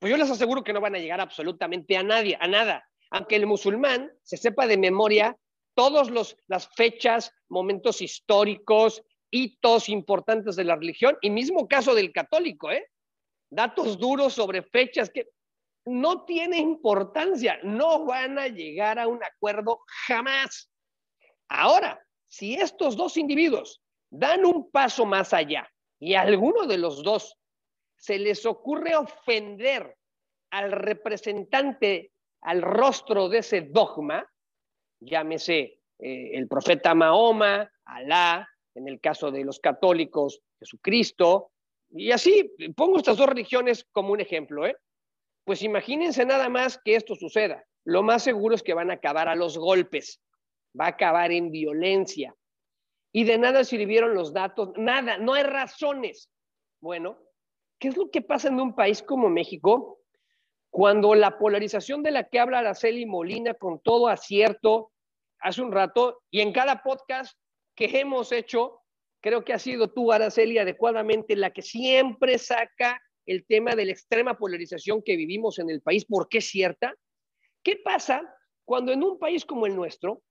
Pues 0.00 0.10
yo 0.10 0.16
les 0.16 0.30
aseguro 0.30 0.64
que 0.64 0.72
no 0.72 0.80
van 0.80 0.96
a 0.96 0.98
llegar 0.98 1.20
absolutamente 1.20 1.96
a 1.96 2.02
nadie, 2.02 2.36
a 2.40 2.48
nada. 2.48 2.84
Aunque 3.10 3.36
el 3.36 3.46
musulmán 3.46 4.12
se 4.24 4.36
sepa 4.36 4.66
de 4.66 4.78
memoria 4.78 5.38
todas 5.74 6.10
las 6.48 6.68
fechas, 6.74 7.32
momentos 7.48 8.02
históricos, 8.02 9.00
hitos 9.30 9.88
importantes 9.88 10.56
de 10.56 10.64
la 10.64 10.74
religión, 10.74 11.16
y 11.20 11.30
mismo 11.30 11.68
caso 11.68 11.94
del 11.94 12.12
católico, 12.12 12.72
¿eh? 12.72 12.90
Datos 13.48 13.96
duros 13.96 14.32
sobre 14.32 14.62
fechas 14.62 15.10
que 15.10 15.28
no 15.84 16.24
tiene 16.24 16.58
importancia, 16.58 17.60
no 17.62 18.04
van 18.04 18.40
a 18.40 18.48
llegar 18.48 18.98
a 18.98 19.06
un 19.06 19.22
acuerdo 19.22 19.82
jamás. 20.06 20.70
Ahora, 21.50 22.00
si 22.28 22.54
estos 22.54 22.96
dos 22.96 23.16
individuos 23.16 23.82
dan 24.08 24.44
un 24.44 24.70
paso 24.70 25.04
más 25.04 25.34
allá 25.34 25.68
y 25.98 26.14
a 26.14 26.22
alguno 26.22 26.66
de 26.66 26.78
los 26.78 27.02
dos 27.02 27.36
se 27.96 28.18
les 28.18 28.46
ocurre 28.46 28.96
ofender 28.96 29.96
al 30.50 30.72
representante, 30.72 32.12
al 32.40 32.62
rostro 32.62 33.28
de 33.28 33.38
ese 33.38 33.62
dogma, 33.62 34.26
llámese 35.00 35.80
eh, 35.98 36.30
el 36.32 36.48
profeta 36.48 36.94
Mahoma, 36.94 37.70
Alá, 37.84 38.48
en 38.74 38.88
el 38.88 39.00
caso 39.00 39.30
de 39.30 39.44
los 39.44 39.58
católicos, 39.58 40.40
Jesucristo, 40.60 41.50
y 41.90 42.12
así 42.12 42.52
pongo 42.76 42.98
estas 42.98 43.16
dos 43.16 43.28
religiones 43.28 43.84
como 43.90 44.12
un 44.12 44.20
ejemplo, 44.20 44.66
¿eh? 44.66 44.76
Pues 45.44 45.62
imagínense 45.62 46.24
nada 46.24 46.48
más 46.48 46.78
que 46.84 46.94
esto 46.94 47.16
suceda. 47.16 47.64
Lo 47.84 48.04
más 48.04 48.22
seguro 48.22 48.54
es 48.54 48.62
que 48.62 48.74
van 48.74 48.90
a 48.90 48.94
acabar 48.94 49.28
a 49.28 49.34
los 49.34 49.58
golpes, 49.58 50.20
va 50.78 50.86
a 50.86 50.90
acabar 50.90 51.32
en 51.32 51.50
violencia. 51.50 52.34
Y 53.12 53.24
de 53.24 53.38
nada 53.38 53.64
sirvieron 53.64 54.14
los 54.14 54.32
datos, 54.32 54.70
nada, 54.76 55.18
no 55.18 55.34
hay 55.34 55.42
razones. 55.42 56.30
Bueno, 56.80 57.18
¿qué 57.78 57.88
es 57.88 57.96
lo 57.96 58.10
que 58.10 58.22
pasa 58.22 58.48
en 58.48 58.60
un 58.60 58.74
país 58.74 59.02
como 59.02 59.28
México? 59.28 60.00
Cuando 60.70 61.14
la 61.14 61.38
polarización 61.38 62.02
de 62.02 62.12
la 62.12 62.28
que 62.28 62.38
habla 62.38 62.60
Araceli 62.60 63.06
Molina 63.06 63.54
con 63.54 63.80
todo 63.80 64.08
acierto 64.08 64.92
hace 65.40 65.62
un 65.62 65.72
rato 65.72 66.22
y 66.30 66.40
en 66.40 66.52
cada 66.52 66.82
podcast 66.82 67.36
que 67.74 67.86
hemos 67.98 68.30
hecho, 68.30 68.82
creo 69.20 69.44
que 69.44 69.52
ha 69.52 69.58
sido 69.58 69.92
tú, 69.92 70.12
Araceli, 70.12 70.58
adecuadamente 70.58 71.34
la 71.34 71.50
que 71.50 71.62
siempre 71.62 72.38
saca 72.38 73.00
el 73.26 73.44
tema 73.46 73.74
de 73.74 73.86
la 73.86 73.92
extrema 73.92 74.38
polarización 74.38 75.02
que 75.02 75.16
vivimos 75.16 75.58
en 75.58 75.70
el 75.70 75.82
país, 75.82 76.04
porque 76.04 76.38
es 76.38 76.46
cierta. 76.46 76.94
¿Qué 77.62 77.76
pasa 77.76 78.22
cuando 78.64 78.92
en 78.92 79.02
un 79.02 79.18
país 79.18 79.44
como 79.44 79.66
el 79.66 79.74
nuestro 79.74 80.22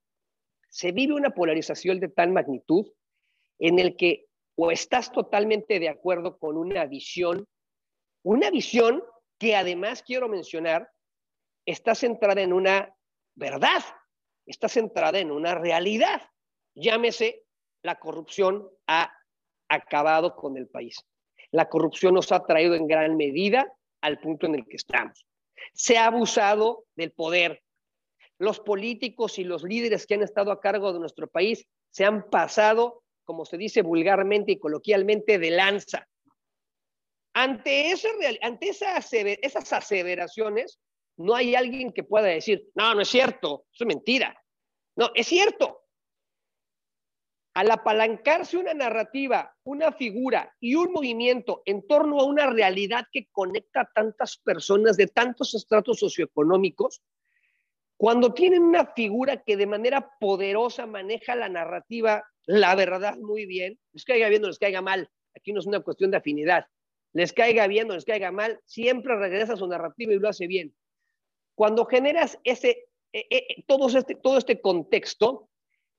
se 0.69 0.91
vive 0.91 1.13
una 1.13 1.31
polarización 1.31 1.99
de 1.99 2.09
tal 2.09 2.31
magnitud 2.31 2.87
en 3.59 3.79
el 3.79 3.97
que 3.97 4.27
o 4.55 4.71
estás 4.71 5.11
totalmente 5.11 5.79
de 5.79 5.89
acuerdo 5.89 6.37
con 6.37 6.57
una 6.57 6.85
visión, 6.85 7.47
una 8.23 8.51
visión 8.51 9.01
que 9.37 9.55
además 9.55 10.03
quiero 10.03 10.27
mencionar, 10.27 10.89
está 11.65 11.95
centrada 11.95 12.41
en 12.41 12.51
una 12.51 12.93
verdad, 13.35 13.81
está 14.45 14.67
centrada 14.67 15.19
en 15.19 15.31
una 15.31 15.55
realidad. 15.55 16.21
Llámese, 16.75 17.45
la 17.83 17.99
corrupción 17.99 18.69
ha 18.87 19.13
acabado 19.69 20.35
con 20.35 20.57
el 20.57 20.67
país. 20.67 21.05
La 21.51 21.69
corrupción 21.69 22.15
nos 22.15 22.31
ha 22.33 22.45
traído 22.45 22.75
en 22.75 22.87
gran 22.87 23.15
medida 23.15 23.71
al 24.01 24.19
punto 24.19 24.45
en 24.45 24.55
el 24.55 24.67
que 24.67 24.75
estamos. 24.75 25.25
Se 25.73 25.97
ha 25.97 26.07
abusado 26.07 26.85
del 26.95 27.11
poder, 27.11 27.63
los 28.39 28.59
políticos 28.61 29.37
y 29.37 29.43
los 29.43 29.63
líderes 29.63 30.07
que 30.07 30.15
han 30.15 30.23
estado 30.23 30.51
a 30.51 30.61
cargo 30.61 30.93
de 30.93 30.99
nuestro 30.99 31.27
país 31.27 31.67
se 31.91 32.05
han 32.05 32.29
pasado, 32.29 33.03
como 33.25 33.45
se 33.45 33.57
dice 33.57 33.81
vulgarmente 33.81 34.53
y 34.53 34.59
coloquialmente, 34.59 35.37
de 35.37 35.51
lanza. 35.51 36.07
Ante, 37.33 37.93
ante 38.41 38.69
esas 38.69 39.73
aseveraciones, 39.73 40.79
no 41.17 41.35
hay 41.35 41.53
alguien 41.53 41.91
que 41.91 42.03
pueda 42.03 42.27
decir, 42.27 42.69
no, 42.75 42.95
no 42.95 43.01
es 43.01 43.09
cierto, 43.09 43.65
eso 43.73 43.83
es 43.83 43.87
mentira. 43.87 44.41
No, 44.95 45.11
es 45.13 45.27
cierto. 45.27 45.81
Al 47.55 47.71
apalancarse 47.71 48.57
una 48.57 48.73
narrativa, 48.73 49.53
una 49.63 49.91
figura 49.91 50.55
y 50.61 50.75
un 50.75 50.93
movimiento 50.93 51.61
en 51.65 51.85
torno 51.85 52.19
a 52.19 52.25
una 52.25 52.49
realidad 52.49 53.05
que 53.11 53.27
conecta 53.31 53.81
a 53.81 53.91
tantas 53.93 54.37
personas 54.37 54.95
de 54.95 55.07
tantos 55.07 55.53
estratos 55.55 55.99
socioeconómicos, 55.99 57.01
cuando 57.99 58.33
tienen 58.33 58.63
una 58.63 58.85
figura 58.93 59.43
que 59.43 59.57
de 59.57 59.67
manera 59.67 60.09
poderosa 60.21 60.85
maneja 60.85 61.35
la 61.35 61.49
narrativa, 61.49 62.23
la 62.45 62.73
verdad 62.73 63.17
muy 63.17 63.45
bien, 63.45 63.77
les 63.91 64.05
caiga 64.05 64.29
bien 64.29 64.41
o 64.45 64.47
les 64.47 64.57
caiga 64.57 64.81
mal, 64.81 65.11
aquí 65.35 65.51
no 65.51 65.59
es 65.59 65.65
una 65.65 65.81
cuestión 65.81 66.09
de 66.09 66.15
afinidad, 66.15 66.65
les 67.11 67.33
caiga 67.33 67.67
bien 67.67 67.91
o 67.91 67.95
les 67.95 68.05
caiga 68.05 68.31
mal, 68.31 68.57
siempre 68.63 69.17
regresa 69.17 69.51
a 69.51 69.57
su 69.57 69.67
narrativa 69.67 70.13
y 70.13 70.17
lo 70.17 70.29
hace 70.29 70.47
bien. 70.47 70.73
Cuando 71.55 71.85
generas 71.85 72.39
ese, 72.45 72.87
eh, 73.11 73.27
eh, 73.29 73.65
todo, 73.67 73.89
este, 73.89 74.15
todo 74.15 74.37
este 74.37 74.61
contexto, 74.61 75.49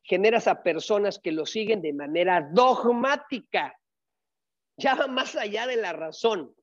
generas 0.02 0.49
a 0.49 0.62
personas 0.62 1.19
que 1.19 1.33
lo 1.33 1.45
siguen 1.45 1.83
de 1.83 1.92
manera 1.92 2.49
dogmática, 2.50 3.78
ya 4.78 5.07
más 5.07 5.37
allá 5.37 5.66
de 5.66 5.76
la 5.76 5.92
razón. 5.92 6.57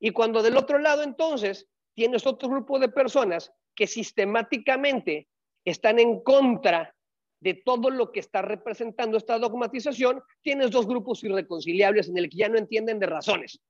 Y 0.00 0.10
cuando 0.10 0.42
del 0.42 0.56
otro 0.56 0.80
lado 0.80 1.04
entonces 1.04 1.68
tienes 1.94 2.26
otro 2.26 2.48
grupo 2.48 2.80
de 2.80 2.88
personas 2.88 3.52
que 3.76 3.86
sistemáticamente 3.86 5.28
están 5.64 5.98
en 5.98 6.20
contra 6.22 6.94
de 7.40 7.54
todo 7.54 7.90
lo 7.90 8.10
que 8.10 8.20
está 8.20 8.42
representando 8.42 9.18
esta 9.18 9.38
dogmatización, 9.38 10.22
tienes 10.42 10.70
dos 10.70 10.86
grupos 10.86 11.22
irreconciliables 11.22 12.08
en 12.08 12.16
el 12.16 12.30
que 12.30 12.38
ya 12.38 12.48
no 12.48 12.58
entienden 12.58 12.98
de 12.98 13.06
razones, 13.06 13.60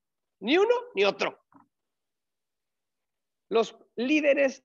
ni 0.40 0.56
uno 0.56 0.74
ni 0.94 1.04
otro. 1.04 1.40
Los 3.50 3.76
líderes 3.96 4.64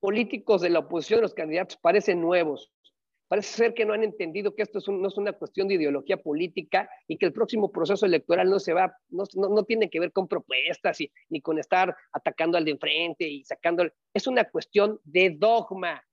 políticos 0.00 0.62
de 0.62 0.70
la 0.70 0.80
oposición, 0.80 1.20
los 1.20 1.34
candidatos, 1.34 1.76
parecen 1.76 2.20
nuevos, 2.20 2.72
Parece 3.28 3.56
ser 3.56 3.74
que 3.74 3.84
no 3.84 3.92
han 3.92 4.04
entendido 4.04 4.54
que 4.54 4.62
esto 4.62 4.78
no 4.92 5.08
es 5.08 5.16
una 5.16 5.32
cuestión 5.32 5.66
de 5.66 5.74
ideología 5.74 6.16
política 6.16 6.88
y 7.08 7.18
que 7.18 7.26
el 7.26 7.32
próximo 7.32 7.72
proceso 7.72 8.06
electoral 8.06 8.48
no 8.48 8.60
se 8.60 8.72
va, 8.72 8.96
no, 9.08 9.24
no, 9.34 9.64
tiene 9.64 9.90
que 9.90 9.98
ver 9.98 10.12
con 10.12 10.28
propuestas 10.28 11.00
y, 11.00 11.10
ni 11.28 11.40
con 11.40 11.58
estar 11.58 11.96
atacando 12.12 12.56
al 12.56 12.64
de 12.64 12.70
enfrente 12.72 13.28
y 13.28 13.44
sacando. 13.44 13.84
Es 14.14 14.28
una 14.28 14.44
cuestión 14.44 15.00
de 15.02 15.30
dogma. 15.30 16.04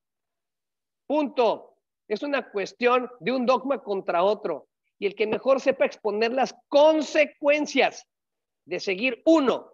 Punto. 1.07 1.77
Es 2.07 2.23
una 2.23 2.49
cuestión 2.49 3.09
de 3.19 3.31
un 3.31 3.45
dogma 3.45 3.81
contra 3.83 4.23
otro. 4.23 4.67
Y 4.97 5.05
el 5.05 5.15
que 5.15 5.27
mejor 5.27 5.59
sepa 5.59 5.85
exponer 5.85 6.31
las 6.31 6.55
consecuencias 6.67 8.07
de 8.65 8.79
seguir 8.79 9.21
uno 9.25 9.71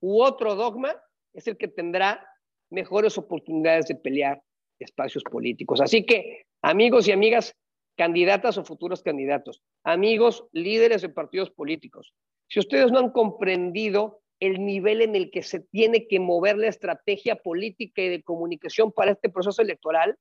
u 0.00 0.22
otro 0.22 0.54
dogma 0.54 0.94
es 1.34 1.46
el 1.46 1.56
que 1.56 1.68
tendrá 1.68 2.26
mejores 2.70 3.18
oportunidades 3.18 3.86
de 3.86 3.96
pelear 3.96 4.42
espacios 4.78 5.22
políticos. 5.24 5.80
Así 5.80 6.04
que 6.04 6.47
Amigos 6.62 7.06
y 7.06 7.12
amigas, 7.12 7.54
candidatas 7.96 8.58
o 8.58 8.64
futuros 8.64 9.02
candidatos, 9.02 9.62
amigos, 9.84 10.46
líderes 10.52 11.02
de 11.02 11.08
partidos 11.08 11.50
políticos, 11.50 12.14
si 12.48 12.58
ustedes 12.58 12.90
no 12.90 12.98
han 12.98 13.10
comprendido 13.10 14.22
el 14.40 14.64
nivel 14.64 15.02
en 15.02 15.14
el 15.14 15.30
que 15.30 15.42
se 15.42 15.60
tiene 15.60 16.08
que 16.08 16.20
mover 16.20 16.56
la 16.56 16.68
estrategia 16.68 17.36
política 17.36 18.02
y 18.02 18.08
de 18.08 18.22
comunicación 18.22 18.92
para 18.92 19.12
este 19.12 19.28
proceso 19.28 19.62
electoral, 19.62 20.16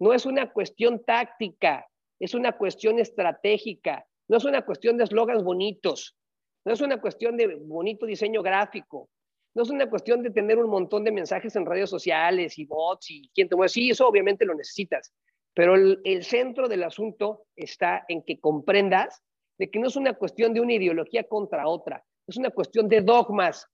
no 0.00 0.12
es 0.12 0.26
una 0.26 0.52
cuestión 0.52 1.04
táctica, 1.04 1.86
es 2.20 2.34
una 2.34 2.56
cuestión 2.56 2.98
estratégica, 2.98 4.06
no 4.28 4.36
es 4.36 4.44
una 4.44 4.64
cuestión 4.64 4.96
de 4.96 5.04
eslogans 5.04 5.42
bonitos, 5.42 6.16
no 6.64 6.72
es 6.72 6.80
una 6.80 7.00
cuestión 7.00 7.36
de 7.36 7.54
bonito 7.54 8.06
diseño 8.06 8.42
gráfico, 8.42 9.08
no 9.54 9.62
es 9.62 9.70
una 9.70 9.90
cuestión 9.90 10.22
de 10.22 10.30
tener 10.30 10.58
un 10.58 10.70
montón 10.70 11.04
de 11.04 11.12
mensajes 11.12 11.56
en 11.56 11.66
redes 11.66 11.90
sociales 11.90 12.58
y 12.58 12.64
bots 12.64 13.10
y 13.10 13.30
quién 13.34 13.48
te 13.48 13.56
mueve. 13.56 13.70
Sí, 13.70 13.90
eso 13.90 14.06
obviamente 14.06 14.44
lo 14.44 14.54
necesitas, 14.54 15.12
pero 15.58 15.74
el, 15.74 16.22
centro 16.22 16.68
del 16.68 16.84
asunto 16.84 17.46
está 17.56 18.04
en 18.06 18.22
que 18.22 18.38
comprendas 18.38 19.24
de 19.58 19.68
que 19.68 19.80
no 19.80 19.88
es 19.88 19.96
una 19.96 20.14
cuestión 20.14 20.54
de 20.54 20.60
una 20.60 20.74
ideología 20.74 21.24
contra 21.24 21.66
otra, 21.66 22.04
es 22.28 22.36
una 22.36 22.50
cuestión 22.50 22.88
de 22.88 23.00
dogmas. 23.00 23.66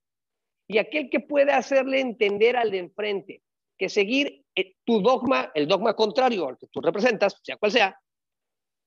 Y 0.66 0.78
aquel 0.78 1.10
que 1.10 1.20
pueda 1.20 1.58
hacerle 1.58 2.00
entender 2.00 2.56
al 2.56 2.70
de 2.70 2.78
enfrente 2.78 3.42
que 3.76 3.90
seguir 3.90 4.46
eh, 4.54 4.76
tu 4.86 5.02
dogma, 5.02 5.52
el 5.54 5.68
dogma 5.68 5.94
contrario 5.94 6.48
al 6.48 6.56
que 6.56 6.68
tú 6.68 6.80
representas, 6.80 7.38
sea 7.42 7.58
cual 7.58 7.72
sea, 7.72 8.00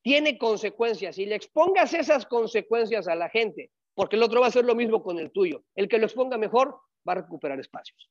tiene 0.02 0.40
consecuencias 0.40 1.20
y 1.20 1.28
le 1.28 1.36
expongas 1.36 1.94
esas 1.94 2.26
consecuencias 2.26 3.08
a 3.08 3.14
la 3.14 3.30
gente, 3.30 3.70
porque 3.94 4.16
el 4.16 4.24
otro 4.24 4.40
va 4.40 4.48
a 4.48 4.50
hacer 4.50 4.66
lo 4.66 4.74
mismo 4.74 5.04
con 5.04 5.20
el 5.20 5.32
tuyo. 5.32 5.64
El 5.76 5.88
que 5.88 6.00
lo 6.00 6.08
exponga 6.08 6.40
mejor 6.40 6.80
va 7.08 7.14
a 7.14 7.18
recuperar 7.18 7.60
espacios. 7.60 8.10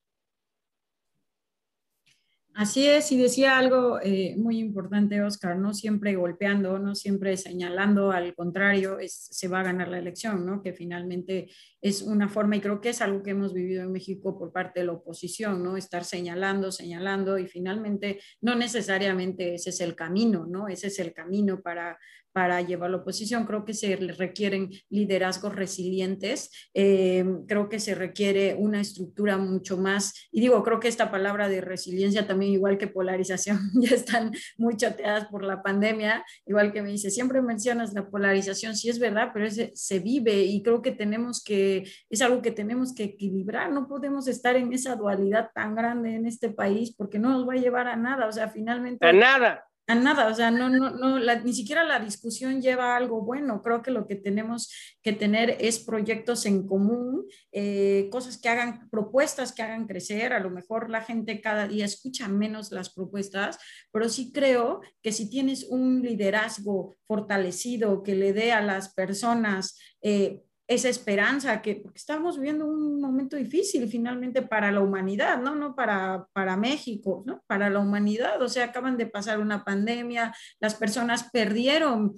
Así 2.59 2.89
es, 2.89 3.13
y 3.13 3.19
decía 3.19 3.59
algo 3.59 4.01
eh, 4.03 4.35
muy 4.39 4.59
importante, 4.59 5.21
Oscar, 5.21 5.59
no 5.59 5.75
siempre 5.75 6.17
golpeando, 6.17 6.79
no 6.79 6.95
siempre 6.95 7.37
señalando, 7.37 8.13
al 8.13 8.35
contrario, 8.35 8.97
se 9.07 9.49
va 9.49 9.61
a 9.61 9.65
ganar 9.65 9.89
la 9.89 9.99
elección, 9.99 10.47
¿no? 10.47 10.63
Que 10.63 10.73
finalmente 10.73 11.51
es 11.83 12.01
una 12.01 12.31
forma, 12.31 12.57
y 12.57 12.63
creo 12.63 12.81
que 12.81 12.89
es 12.89 13.03
algo 13.03 13.23
que 13.23 13.33
hemos 13.33 13.53
vivido 13.53 13.83
en 13.83 13.93
México 13.93 14.39
por 14.39 14.55
parte 14.55 14.81
de 14.81 14.87
la 14.87 14.93
oposición, 14.93 15.63
¿no? 15.63 15.77
Estar 15.77 16.05
señalando, 16.05 16.73
señalando, 16.73 17.37
y 17.37 17.47
finalmente 17.47 18.21
no 18.41 18.55
necesariamente 18.55 19.57
ese 19.57 19.69
es 19.69 19.81
el 19.83 19.95
camino, 19.95 20.47
¿no? 20.47 20.67
Ese 20.67 20.87
es 20.87 20.99
el 20.99 21.13
camino 21.13 21.61
para, 21.61 21.99
para 22.37 22.61
llevar 22.61 22.91
la 22.91 22.99
oposición. 22.99 23.47
Creo 23.47 23.65
que 23.65 23.73
se 23.73 23.97
requieren 23.97 24.69
liderazgos 24.91 25.57
resilientes, 25.57 26.51
eh, 26.75 27.25
creo 27.49 27.71
que 27.71 27.81
se 27.81 27.95
requiere 27.95 28.55
una 28.59 28.83
estructura 28.83 29.39
mucho 29.39 29.79
más, 29.79 30.29
y 30.31 30.43
digo, 30.43 30.63
creo 30.63 30.79
que 30.79 30.89
esta 30.89 31.11
palabra 31.11 31.49
de 31.49 31.63
resiliencia 31.63 32.27
también, 32.27 32.53
igual 32.53 32.77
que 32.77 32.89
polarización, 32.89 33.59
ya 33.81 33.97
están 33.97 34.33
muy 34.59 34.77
chateadas 34.77 35.29
por 35.29 35.45
la 35.45 35.63
pandemia, 35.63 36.27
igual 36.45 36.75
que 36.75 36.83
me 36.83 36.91
dice, 36.91 37.11
siempre 37.11 37.41
mencionas 37.41 37.95
la 37.95 38.07
polarización, 38.07 38.77
sí 38.77 38.91
es 38.91 38.99
verdad, 38.99 39.31
pero 39.33 39.47
se 39.51 39.99
vive 40.01 40.43
y 40.43 40.63
creo 40.63 40.83
que 40.83 40.93
tenemos 40.93 41.43
que, 41.43 41.91
es 42.11 42.21
algo 42.21 42.43
que 42.43 42.51
tenemos 42.51 42.95
que 42.95 43.05
equilibrar, 43.05 43.73
no 43.73 43.89
podemos 43.89 44.29
estar 44.29 44.57
en 44.57 44.75
esa 44.75 44.95
dualidad 44.95 45.53
tan 45.55 45.75
grande 45.75 46.17
en 46.17 46.27
este 46.27 46.51
país 46.51 46.95
porque 46.95 47.19
no 47.19 47.31
nos 47.31 47.49
va 47.49 47.55
a 47.55 47.57
llevar 47.57 47.89
a 47.89 47.97
nada, 47.97 48.27
o 48.27 48.33
sea, 48.33 48.51
finalmente... 48.51 49.07
A 49.07 49.15
nada 49.15 49.65
a 49.89 49.95
nada, 49.95 50.27
o 50.27 50.35
sea, 50.35 50.51
no, 50.51 50.69
no, 50.69 50.91
no, 50.91 51.19
ni 51.45 51.53
siquiera 51.53 51.85
la 51.85 52.01
discusión 52.01 52.61
lleva 52.61 52.97
algo 52.97 53.23
bueno. 53.23 53.63
Creo 53.63 53.83
que 53.83 53.93
lo 53.93 54.09
que 54.09 54.17
tenemos 54.17 54.73
que 55.01 55.13
tener 55.13 55.57
es 55.61 55.79
proyectos 55.79 56.45
en 56.47 56.67
común, 56.67 57.27
eh, 57.53 58.09
cosas 58.11 58.39
que 58.39 58.49
hagan, 58.49 58.91
propuestas 58.91 59.53
que 59.53 59.63
hagan 59.63 59.87
crecer. 59.87 60.33
A 60.33 60.41
lo 60.41 60.51
mejor 60.51 60.91
la 60.91 61.03
gente 61.03 61.41
cada 61.41 61.69
día 61.69 61.85
escucha 61.85 62.27
menos 62.27 62.73
las 62.73 62.93
propuestas, 62.93 63.59
pero 63.93 64.09
sí 64.09 64.33
creo 64.33 64.81
que 65.03 65.13
si 65.13 65.31
tienes 65.31 65.65
un 65.69 66.03
liderazgo 66.03 66.97
fortalecido 67.07 68.03
que 68.03 68.17
le 68.17 68.33
dé 68.33 68.51
a 68.53 68.63
las 68.63 68.93
personas 68.93 69.79
eh, 70.03 70.43
esa 70.69 70.89
esperanza, 70.89 71.63
que 71.63 71.85
estamos 71.95 72.37
viviendo 72.37 72.67
un 72.67 73.01
momento 73.01 73.37
difícil 73.37 73.89
finalmente 73.89 74.43
para 74.43 74.73
la 74.73 74.81
humanidad, 74.81 75.41
¿no? 75.41 75.55
No 75.55 75.77
para, 75.77 76.27
para 76.33 76.57
México, 76.57 77.23
¿no? 77.27 77.43
Para 77.47 77.71
la 77.71 77.79
humanidad, 77.79 78.43
o 78.43 78.49
sea, 78.49 78.65
acaban 78.65 78.97
de 78.97 79.07
pasar 79.07 79.39
una 79.39 79.65
pandemia, 79.65 80.35
las 80.61 80.75
personas 80.75 81.31
perdieron 81.33 82.15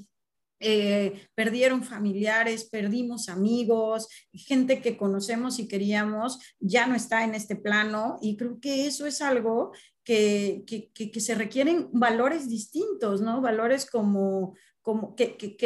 eh, 0.61 1.29
perdieron 1.37 1.85
familiares, 1.85 2.69
perdimos 2.69 3.29
amigos, 3.29 4.09
gente 4.33 4.81
que 4.81 4.97
conocemos 4.97 5.61
y 5.61 5.69
queríamos, 5.69 6.41
ya 6.59 6.89
no 6.89 6.97
está 6.97 7.23
en 7.23 7.37
este 7.37 7.55
plano 7.55 8.19
y 8.21 8.37
creo 8.37 8.59
que 8.59 8.89
eso 8.89 9.07
es 9.07 9.23
algo 9.23 9.71
que, 10.03 10.65
que, 10.67 10.91
que, 10.91 11.21
se 11.21 11.37
requieren 11.37 11.91
valores 11.93 12.49
distintos, 12.49 13.21
¿no? 13.21 13.41
Valores 13.41 13.89
como, 13.89 14.57
como 14.83 15.15
que, 15.15 15.37
que, 15.37 15.57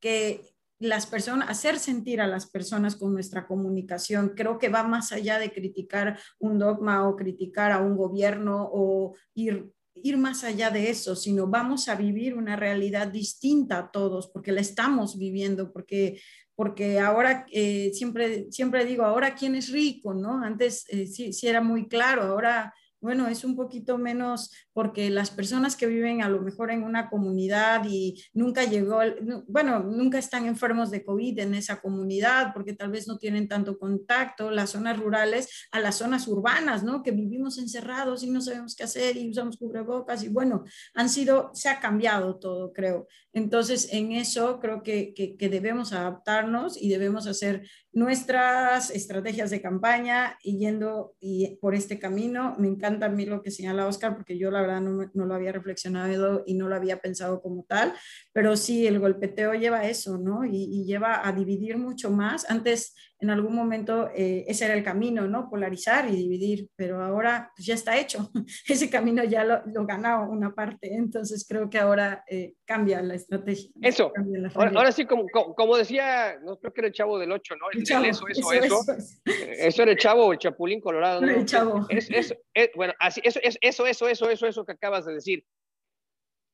que, 0.00 0.40
las 0.78 1.06
personas, 1.06 1.50
hacer 1.50 1.78
sentir 1.78 2.20
a 2.20 2.26
las 2.26 2.46
personas 2.46 2.96
con 2.96 3.12
nuestra 3.12 3.46
comunicación. 3.46 4.32
Creo 4.36 4.58
que 4.58 4.68
va 4.68 4.82
más 4.82 5.12
allá 5.12 5.38
de 5.38 5.50
criticar 5.50 6.18
un 6.38 6.58
dogma 6.58 7.08
o 7.08 7.16
criticar 7.16 7.72
a 7.72 7.80
un 7.80 7.96
gobierno 7.96 8.68
o 8.72 9.14
ir, 9.34 9.70
ir 9.94 10.16
más 10.16 10.44
allá 10.44 10.70
de 10.70 10.90
eso, 10.90 11.16
sino 11.16 11.48
vamos 11.48 11.88
a 11.88 11.96
vivir 11.96 12.34
una 12.34 12.56
realidad 12.56 13.08
distinta 13.08 13.78
a 13.78 13.90
todos, 13.90 14.28
porque 14.28 14.52
la 14.52 14.60
estamos 14.60 15.18
viviendo, 15.18 15.72
porque, 15.72 16.20
porque 16.54 17.00
ahora 17.00 17.46
eh, 17.50 17.90
siempre, 17.92 18.46
siempre 18.52 18.84
digo, 18.84 19.04
ahora 19.04 19.34
quién 19.34 19.56
es 19.56 19.70
rico, 19.72 20.14
¿no? 20.14 20.42
Antes 20.42 20.84
eh, 20.90 21.06
sí, 21.06 21.32
sí 21.32 21.48
era 21.48 21.60
muy 21.60 21.88
claro, 21.88 22.22
ahora 22.22 22.72
bueno, 23.00 23.28
es 23.28 23.44
un 23.44 23.56
poquito 23.56 23.98
menos 23.98 24.52
porque 24.72 25.10
las 25.10 25.30
personas 25.30 25.76
que 25.76 25.86
viven 25.86 26.22
a 26.22 26.28
lo 26.28 26.40
mejor 26.40 26.70
en 26.70 26.82
una 26.82 27.08
comunidad 27.08 27.84
y 27.88 28.22
nunca 28.32 28.64
llegó, 28.64 29.00
bueno, 29.46 29.80
nunca 29.80 30.18
están 30.18 30.46
enfermos 30.46 30.90
de 30.90 31.04
COVID 31.04 31.38
en 31.38 31.54
esa 31.54 31.80
comunidad 31.80 32.52
porque 32.52 32.72
tal 32.72 32.90
vez 32.90 33.06
no 33.06 33.18
tienen 33.18 33.48
tanto 33.48 33.78
contacto, 33.78 34.50
las 34.50 34.70
zonas 34.70 34.98
rurales 34.98 35.68
a 35.70 35.80
las 35.80 35.96
zonas 35.96 36.26
urbanas, 36.28 36.82
¿no? 36.82 37.02
Que 37.02 37.10
vivimos 37.10 37.58
encerrados 37.58 38.22
y 38.22 38.30
no 38.30 38.40
sabemos 38.40 38.74
qué 38.74 38.84
hacer 38.84 39.16
y 39.16 39.30
usamos 39.30 39.56
cubrebocas 39.56 40.22
y 40.24 40.28
bueno, 40.28 40.64
han 40.94 41.08
sido, 41.08 41.50
se 41.54 41.68
ha 41.68 41.80
cambiado 41.80 42.38
todo, 42.38 42.72
creo. 42.72 43.06
Entonces, 43.32 43.88
en 43.92 44.12
eso 44.12 44.58
creo 44.58 44.82
que, 44.82 45.14
que, 45.14 45.48
debemos 45.48 45.92
adaptarnos 45.92 46.80
y 46.80 46.88
debemos 46.88 47.26
hacer 47.26 47.68
nuestras 47.92 48.90
estrategias 48.90 49.50
de 49.50 49.62
campaña 49.62 50.38
y 50.42 50.58
yendo 50.58 51.14
y 51.20 51.56
por 51.56 51.74
este 51.74 51.98
camino. 51.98 52.54
Me 52.58 52.68
encanta 52.68 53.06
a 53.06 53.08
mí 53.08 53.26
lo 53.26 53.42
que 53.42 53.50
señala 53.50 53.86
Oscar, 53.86 54.14
porque 54.14 54.38
yo 54.38 54.50
la 54.50 54.60
verdad 54.60 54.80
no, 54.80 55.10
no, 55.12 55.26
lo 55.26 55.34
había 55.34 55.52
reflexionado 55.52 56.42
y 56.46 56.54
no 56.54 56.68
lo 56.68 56.76
había 56.76 56.98
pensado 56.98 57.40
como 57.40 57.64
tal, 57.64 57.94
pero 58.32 58.56
sí, 58.56 58.86
el 58.86 58.98
golpeteo 58.98 59.54
lleva 59.54 59.78
a 59.78 59.88
eso, 59.88 60.18
¿no? 60.18 60.44
Y, 60.44 60.64
y 60.64 60.84
lleva 60.84 61.26
a 61.26 61.32
dividir 61.32 61.78
mucho 61.78 62.10
más. 62.10 62.48
Antes 62.50 62.94
en 63.20 63.30
algún 63.30 63.54
momento 63.54 64.10
eh, 64.14 64.44
ese 64.46 64.66
era 64.66 64.74
el 64.74 64.84
camino, 64.84 65.26
¿no? 65.26 65.50
Polarizar 65.50 66.08
y 66.08 66.14
dividir, 66.14 66.68
pero 66.76 67.02
ahora 67.02 67.50
pues, 67.56 67.66
ya 67.66 67.74
está 67.74 67.98
hecho. 67.98 68.30
Ese 68.68 68.88
camino 68.88 69.24
ya 69.24 69.44
lo, 69.44 69.62
lo 69.66 69.86
ganó 69.86 70.30
una 70.30 70.54
parte, 70.54 70.94
entonces 70.94 71.44
creo 71.48 71.68
que 71.68 71.78
ahora 71.78 72.24
eh, 72.28 72.54
cambia 72.64 73.02
la 73.02 73.14
estrategia. 73.14 73.70
Eso, 73.82 74.12
ahora, 74.54 74.92
sí, 74.92 75.04
como, 75.04 75.26
como, 75.28 75.76
decía, 75.76 76.38
no 76.42 76.58
creo 76.58 76.72
que 76.72 76.80
era 76.80 76.88
el 76.88 76.94
chavo 76.94 77.18
del 77.18 77.32
8, 77.32 77.56
¿no? 77.56 77.66
El, 77.72 77.84
chavo, 77.84 78.04
eso, 78.04 78.28
eso, 78.28 78.52
eso, 78.52 78.84
eso, 79.34 79.82
era 79.82 79.92
el 79.92 79.98
chavo, 79.98 80.32
el 80.32 80.38
chapulín 80.38 80.80
colorado, 80.80 81.20
¿no? 81.20 81.30
El 81.30 81.44
chavo. 81.44 81.86
Es, 81.88 82.08
es, 82.10 82.70
bueno, 82.76 82.94
así, 83.00 83.20
eso, 83.24 83.40
eso, 83.42 83.86
eso, 83.86 84.08
eso, 84.08 84.30
eso, 84.30 84.46
eso 84.46 84.64
que 84.64 84.72
acabas 84.72 85.06
de 85.06 85.14
decir. 85.14 85.44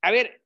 A 0.03 0.11
ver, 0.11 0.42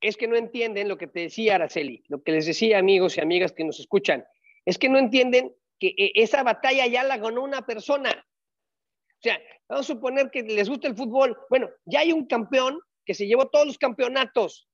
es 0.00 0.16
que 0.16 0.26
no 0.26 0.36
entienden 0.36 0.88
lo 0.88 0.96
que 0.96 1.06
te 1.06 1.20
decía 1.20 1.56
Araceli, 1.56 2.02
lo 2.08 2.22
que 2.22 2.32
les 2.32 2.46
decía 2.46 2.78
amigos 2.78 3.16
y 3.16 3.20
amigas 3.20 3.52
que 3.52 3.64
nos 3.64 3.78
escuchan 3.78 4.24
es 4.64 4.78
que 4.78 4.88
no 4.88 4.98
entienden 4.98 5.54
que 5.78 5.88
eh, 5.88 6.12
esa 6.14 6.42
batalla 6.42 6.86
ya 6.86 7.02
la 7.04 7.18
ganó 7.18 7.42
una 7.42 7.66
persona. 7.66 8.10
O 8.10 9.22
sea, 9.22 9.40
vamos 9.68 9.86
a 9.88 9.92
suponer 9.94 10.30
que 10.30 10.42
les 10.42 10.68
gusta 10.68 10.88
el 10.88 10.96
fútbol. 10.96 11.38
Bueno, 11.48 11.68
ya 11.84 12.00
hay 12.00 12.12
un 12.12 12.26
campeón 12.26 12.80
que 13.04 13.14
se 13.14 13.26
llevó 13.26 13.48
todos 13.48 13.66
los 13.66 13.78
campeonatos. 13.78 14.68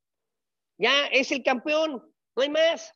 Ya 0.79 1.07
es 1.07 1.33
el 1.33 1.42
campeón, 1.42 2.03
no 2.37 2.42
hay 2.42 2.51
más. 2.51 2.92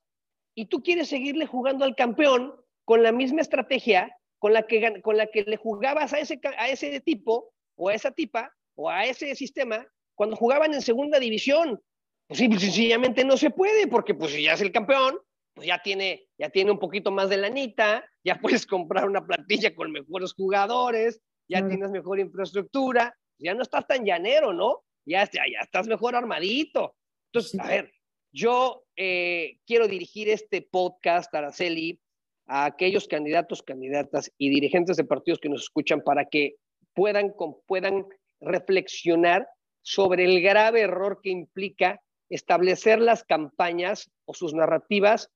Y 0.54 0.66
tú 0.66 0.82
quieres 0.82 1.08
seguirle 1.08 1.46
jugando 1.46 1.84
al 1.84 1.96
campeón 1.96 2.54
con 2.84 3.02
la 3.02 3.12
misma 3.12 3.40
estrategia 3.40 4.14
con 4.40 4.52
la 4.52 4.62
que, 4.66 5.00
con 5.02 5.16
la 5.16 5.26
que 5.26 5.42
le 5.42 5.56
jugabas 5.56 6.12
a 6.12 6.18
ese, 6.18 6.40
a 6.58 6.68
ese 6.68 7.00
tipo 7.00 7.52
o 7.76 7.88
a 7.88 7.94
esa 7.94 8.10
tipa 8.10 8.52
o 8.74 8.90
a 8.90 9.04
ese 9.04 9.34
sistema 9.34 9.86
cuando 10.14 10.34
jugaban 10.34 10.74
en 10.74 10.82
segunda 10.82 11.18
división. 11.18 11.80
Pues 12.26 12.38
sí, 12.38 12.48
pues 12.48 12.62
sencillamente 12.62 13.24
no 13.24 13.36
se 13.36 13.50
puede 13.50 13.86
porque 13.86 14.14
pues 14.14 14.32
ya 14.40 14.54
es 14.54 14.60
el 14.60 14.72
campeón, 14.72 15.18
pues 15.54 15.66
ya 15.66 15.82
tiene, 15.82 16.28
ya 16.38 16.50
tiene 16.50 16.70
un 16.70 16.78
poquito 16.78 17.10
más 17.10 17.28
de 17.28 17.36
lanita, 17.36 18.04
ya 18.24 18.36
puedes 18.40 18.66
comprar 18.66 19.08
una 19.08 19.26
plantilla 19.26 19.74
con 19.74 19.92
mejores 19.92 20.32
jugadores, 20.32 21.20
ya 21.48 21.66
tienes 21.66 21.90
mejor 21.90 22.20
infraestructura, 22.20 23.14
ya 23.38 23.54
no 23.54 23.62
estás 23.62 23.86
tan 23.86 24.04
llanero, 24.04 24.52
¿no? 24.52 24.84
Ya, 25.04 25.24
ya, 25.24 25.42
ya 25.50 25.60
estás 25.62 25.88
mejor 25.88 26.14
armadito. 26.14 26.94
Entonces, 27.32 27.58
a 27.58 27.66
ver, 27.66 27.92
yo 28.32 28.84
eh, 28.96 29.58
quiero 29.66 29.88
dirigir 29.88 30.28
este 30.28 30.62
podcast, 30.62 31.34
Araceli, 31.34 32.00
a 32.46 32.66
aquellos 32.66 33.08
candidatos, 33.08 33.62
candidatas 33.62 34.32
y 34.38 34.50
dirigentes 34.50 34.96
de 34.96 35.04
partidos 35.04 35.40
que 35.40 35.48
nos 35.48 35.62
escuchan 35.62 36.02
para 36.02 36.26
que 36.26 36.56
puedan, 36.94 37.32
puedan 37.66 38.06
reflexionar 38.40 39.48
sobre 39.82 40.24
el 40.24 40.40
grave 40.42 40.82
error 40.82 41.20
que 41.22 41.30
implica 41.30 42.00
establecer 42.28 43.00
las 43.00 43.24
campañas 43.24 44.10
o 44.24 44.34
sus 44.34 44.54
narrativas 44.54 45.30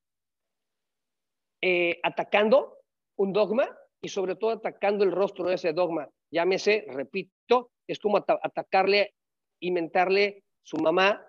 eh, 1.67 1.99
atacando 2.03 2.77
un 3.17 3.33
dogma 3.33 3.67
y 4.03 4.11
sobre 4.11 4.37
todo 4.37 4.51
atacando 4.51 5.03
el 5.03 5.13
rostro 5.13 5.47
de 5.47 5.55
ese 5.55 5.73
dogma. 5.73 6.07
Llámese, 6.31 6.85
repito, 6.89 7.71
es 7.87 7.99
como 7.99 8.19
atacarle, 8.19 9.15
inventarle 9.61 10.45
su 10.63 10.77
mamá 10.77 11.27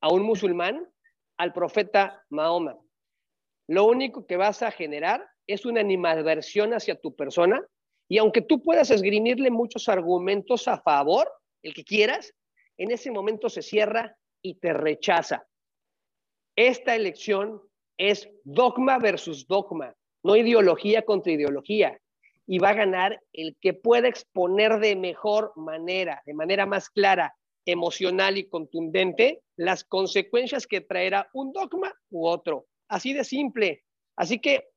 a 0.00 0.12
un 0.12 0.24
musulmán, 0.24 0.92
al 1.38 1.52
profeta 1.52 2.24
Mahoma. 2.30 2.80
Lo 3.68 3.84
único 3.84 4.26
que 4.26 4.36
vas 4.36 4.60
a 4.64 4.72
generar 4.72 5.24
es 5.46 5.64
una 5.64 5.82
animadversión 5.82 6.74
hacia 6.74 7.00
tu 7.00 7.14
persona 7.14 7.64
y 8.08 8.18
aunque 8.18 8.42
tú 8.42 8.60
puedas 8.60 8.90
esgrimirle 8.90 9.52
muchos 9.52 9.88
argumentos 9.88 10.66
a 10.66 10.82
favor, 10.82 11.32
el 11.62 11.74
que 11.74 11.84
quieras, 11.84 12.34
en 12.76 12.90
ese 12.90 13.12
momento 13.12 13.48
se 13.48 13.62
cierra 13.62 14.16
y 14.42 14.56
te 14.56 14.72
rechaza. 14.72 15.46
Esta 16.56 16.96
elección 16.96 17.62
es 18.00 18.30
dogma 18.44 18.98
versus 18.98 19.46
dogma, 19.46 19.94
no 20.22 20.36
ideología 20.36 21.02
contra 21.02 21.32
ideología. 21.32 22.00
Y 22.46 22.58
va 22.58 22.70
a 22.70 22.74
ganar 22.74 23.20
el 23.32 23.56
que 23.60 23.74
pueda 23.74 24.08
exponer 24.08 24.80
de 24.80 24.96
mejor 24.96 25.52
manera, 25.54 26.22
de 26.26 26.34
manera 26.34 26.66
más 26.66 26.88
clara, 26.88 27.36
emocional 27.66 28.38
y 28.38 28.48
contundente, 28.48 29.42
las 29.56 29.84
consecuencias 29.84 30.66
que 30.66 30.80
traerá 30.80 31.28
un 31.34 31.52
dogma 31.52 31.92
u 32.10 32.26
otro. 32.26 32.66
Así 32.88 33.12
de 33.12 33.22
simple. 33.22 33.84
Así 34.16 34.40
que 34.40 34.68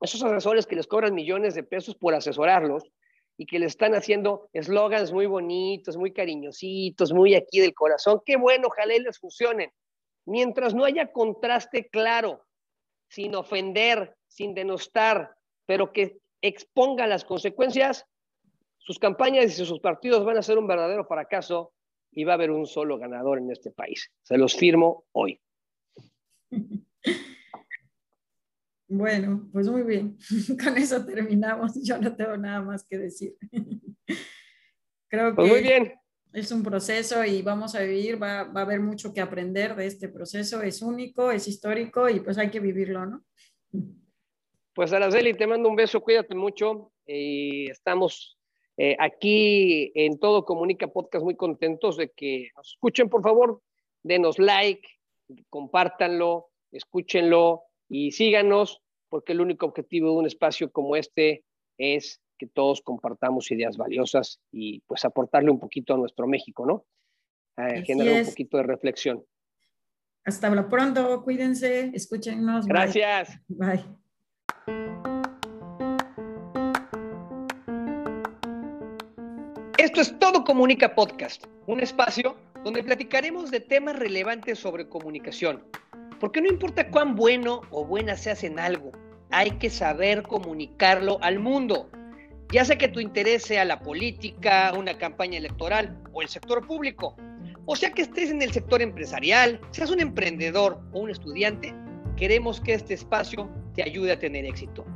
esos 0.00 0.22
asesores 0.22 0.66
que 0.66 0.76
les 0.76 0.86
cobran 0.86 1.14
millones 1.14 1.54
de 1.54 1.62
pesos 1.62 1.94
por 1.94 2.14
asesorarlos, 2.14 2.82
y 3.38 3.46
que 3.46 3.58
le 3.58 3.66
están 3.66 3.94
haciendo 3.94 4.48
eslogans 4.52 5.12
muy 5.12 5.26
bonitos, 5.26 5.96
muy 5.96 6.12
cariñositos, 6.12 7.12
muy 7.12 7.34
aquí 7.34 7.60
del 7.60 7.74
corazón. 7.74 8.22
Qué 8.24 8.36
bueno, 8.36 8.68
ojalá 8.68 8.96
les 8.96 9.18
funcionen. 9.18 9.70
Mientras 10.24 10.74
no 10.74 10.84
haya 10.84 11.12
contraste 11.12 11.88
claro, 11.88 12.45
sin 13.08 13.34
ofender, 13.34 14.16
sin 14.26 14.54
denostar, 14.54 15.34
pero 15.66 15.92
que 15.92 16.18
exponga 16.42 17.06
las 17.06 17.24
consecuencias, 17.24 18.06
sus 18.78 18.98
campañas 18.98 19.46
y 19.58 19.64
sus 19.64 19.80
partidos 19.80 20.24
van 20.24 20.38
a 20.38 20.42
ser 20.42 20.58
un 20.58 20.66
verdadero 20.66 21.04
fracaso 21.04 21.72
y 22.12 22.24
va 22.24 22.32
a 22.32 22.34
haber 22.34 22.50
un 22.50 22.66
solo 22.66 22.98
ganador 22.98 23.38
en 23.38 23.50
este 23.50 23.70
país. 23.70 24.10
Se 24.22 24.38
los 24.38 24.54
firmo 24.54 25.04
hoy. 25.12 25.40
Bueno, 28.88 29.48
pues 29.52 29.68
muy 29.68 29.82
bien. 29.82 30.16
Con 30.62 30.76
eso 30.76 31.04
terminamos. 31.04 31.72
Yo 31.82 31.98
no 31.98 32.14
tengo 32.14 32.36
nada 32.36 32.62
más 32.62 32.84
que 32.84 32.98
decir. 32.98 33.36
Creo 35.08 35.34
pues 35.34 35.48
que 35.48 35.54
muy 35.54 35.62
bien. 35.62 35.94
Es 36.36 36.52
un 36.52 36.62
proceso 36.62 37.24
y 37.24 37.40
vamos 37.40 37.74
a 37.74 37.80
vivir, 37.80 38.22
va, 38.22 38.44
va, 38.44 38.60
a 38.60 38.64
haber 38.64 38.80
mucho 38.80 39.14
que 39.14 39.22
aprender 39.22 39.74
de 39.74 39.86
este 39.86 40.10
proceso. 40.10 40.60
Es 40.60 40.82
único, 40.82 41.32
es 41.32 41.48
histórico 41.48 42.10
y 42.10 42.20
pues 42.20 42.36
hay 42.36 42.50
que 42.50 42.60
vivirlo, 42.60 43.06
¿no? 43.06 43.24
Pues 44.74 44.92
Araceli, 44.92 45.32
te 45.32 45.46
mando 45.46 45.70
un 45.70 45.76
beso, 45.76 46.02
cuídate 46.02 46.34
mucho. 46.34 46.92
y 47.06 47.70
estamos 47.70 48.38
eh, 48.76 48.94
aquí 48.98 49.90
en 49.94 50.18
Todo 50.18 50.44
Comunica 50.44 50.88
Podcast 50.88 51.24
muy 51.24 51.36
contentos 51.36 51.96
de 51.96 52.10
que 52.10 52.50
nos 52.54 52.72
escuchen, 52.72 53.08
por 53.08 53.22
favor, 53.22 53.62
denos 54.02 54.38
like, 54.38 54.86
compártanlo, 55.48 56.50
escúchenlo 56.70 57.62
y 57.88 58.10
síganos, 58.10 58.82
porque 59.08 59.32
el 59.32 59.40
único 59.40 59.64
objetivo 59.64 60.10
de 60.10 60.16
un 60.16 60.26
espacio 60.26 60.70
como 60.70 60.96
este 60.96 61.44
es 61.78 62.20
que 62.36 62.46
todos 62.46 62.82
compartamos 62.82 63.50
ideas 63.50 63.76
valiosas 63.76 64.40
y 64.52 64.80
pues 64.80 65.04
aportarle 65.04 65.50
un 65.50 65.58
poquito 65.58 65.94
a 65.94 65.96
nuestro 65.96 66.26
México, 66.26 66.66
¿no? 66.66 66.84
generar 67.84 68.20
un 68.20 68.26
poquito 68.26 68.58
de 68.58 68.64
reflexión. 68.64 69.24
Hasta 70.24 70.68
pronto, 70.68 71.22
cuídense, 71.22 71.90
escúchenos. 71.94 72.66
Gracias. 72.66 73.40
bye. 73.48 73.82
Esto 79.78 80.00
es 80.00 80.18
Todo 80.18 80.44
Comunica 80.44 80.94
Podcast, 80.94 81.46
un 81.66 81.80
espacio 81.80 82.36
donde 82.62 82.82
platicaremos 82.82 83.50
de 83.50 83.60
temas 83.60 83.98
relevantes 83.98 84.58
sobre 84.58 84.88
comunicación 84.88 85.62
porque 86.18 86.40
no 86.40 86.48
importa 86.48 86.90
cuán 86.90 87.14
bueno 87.14 87.62
o 87.70 87.84
buena 87.84 88.16
seas 88.16 88.44
en 88.44 88.58
algo, 88.58 88.92
hay 89.30 89.52
que 89.52 89.70
saber 89.70 90.22
comunicarlo 90.22 91.18
al 91.22 91.38
mundo. 91.38 91.90
Ya 92.52 92.64
sea 92.64 92.78
que 92.78 92.88
tu 92.88 93.00
interés 93.00 93.42
sea 93.42 93.64
la 93.64 93.80
política, 93.80 94.72
una 94.76 94.96
campaña 94.96 95.38
electoral 95.38 95.98
o 96.12 96.22
el 96.22 96.28
sector 96.28 96.64
público, 96.64 97.16
o 97.64 97.74
sea 97.74 97.90
que 97.90 98.02
estés 98.02 98.30
en 98.30 98.40
el 98.40 98.52
sector 98.52 98.80
empresarial, 98.80 99.60
seas 99.72 99.90
un 99.90 100.00
emprendedor 100.00 100.80
o 100.92 101.00
un 101.00 101.10
estudiante, 101.10 101.74
queremos 102.16 102.60
que 102.60 102.74
este 102.74 102.94
espacio 102.94 103.50
te 103.74 103.82
ayude 103.82 104.12
a 104.12 104.18
tener 104.18 104.44
éxito. 104.44 104.86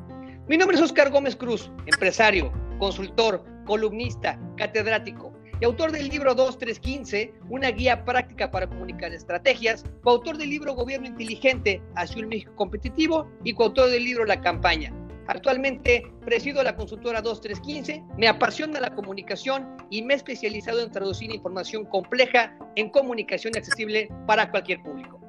Mi 0.46 0.56
nombre 0.56 0.76
es 0.76 0.82
Oscar 0.82 1.10
Gómez 1.10 1.34
Cruz, 1.34 1.72
empresario, 1.86 2.52
consultor, 2.78 3.44
columnista, 3.66 4.38
catedrático 4.56 5.32
y 5.60 5.64
autor 5.64 5.90
del 5.90 6.08
libro 6.08 6.34
2315, 6.34 7.34
una 7.48 7.70
guía 7.72 8.04
práctica 8.04 8.50
para 8.50 8.68
comunicar 8.68 9.12
estrategias, 9.12 9.84
coautor 10.02 10.38
del 10.38 10.50
libro 10.50 10.74
Gobierno 10.74 11.08
Inteligente 11.08 11.82
hacia 11.96 12.22
un 12.22 12.28
México 12.28 12.54
competitivo 12.54 13.28
y 13.42 13.54
coautor 13.54 13.90
del 13.90 14.04
libro 14.04 14.24
La 14.24 14.40
Campaña. 14.40 14.94
Actualmente 15.30 16.12
presido 16.24 16.60
la 16.64 16.74
consultora 16.74 17.22
2315, 17.22 18.02
me 18.18 18.26
apasiona 18.26 18.80
la 18.80 18.96
comunicación 18.96 19.76
y 19.88 20.02
me 20.02 20.14
he 20.14 20.16
especializado 20.16 20.80
en 20.80 20.90
traducir 20.90 21.32
información 21.32 21.84
compleja 21.84 22.58
en 22.74 22.90
comunicación 22.90 23.56
accesible 23.56 24.12
para 24.26 24.50
cualquier 24.50 24.82
público. 24.82 25.20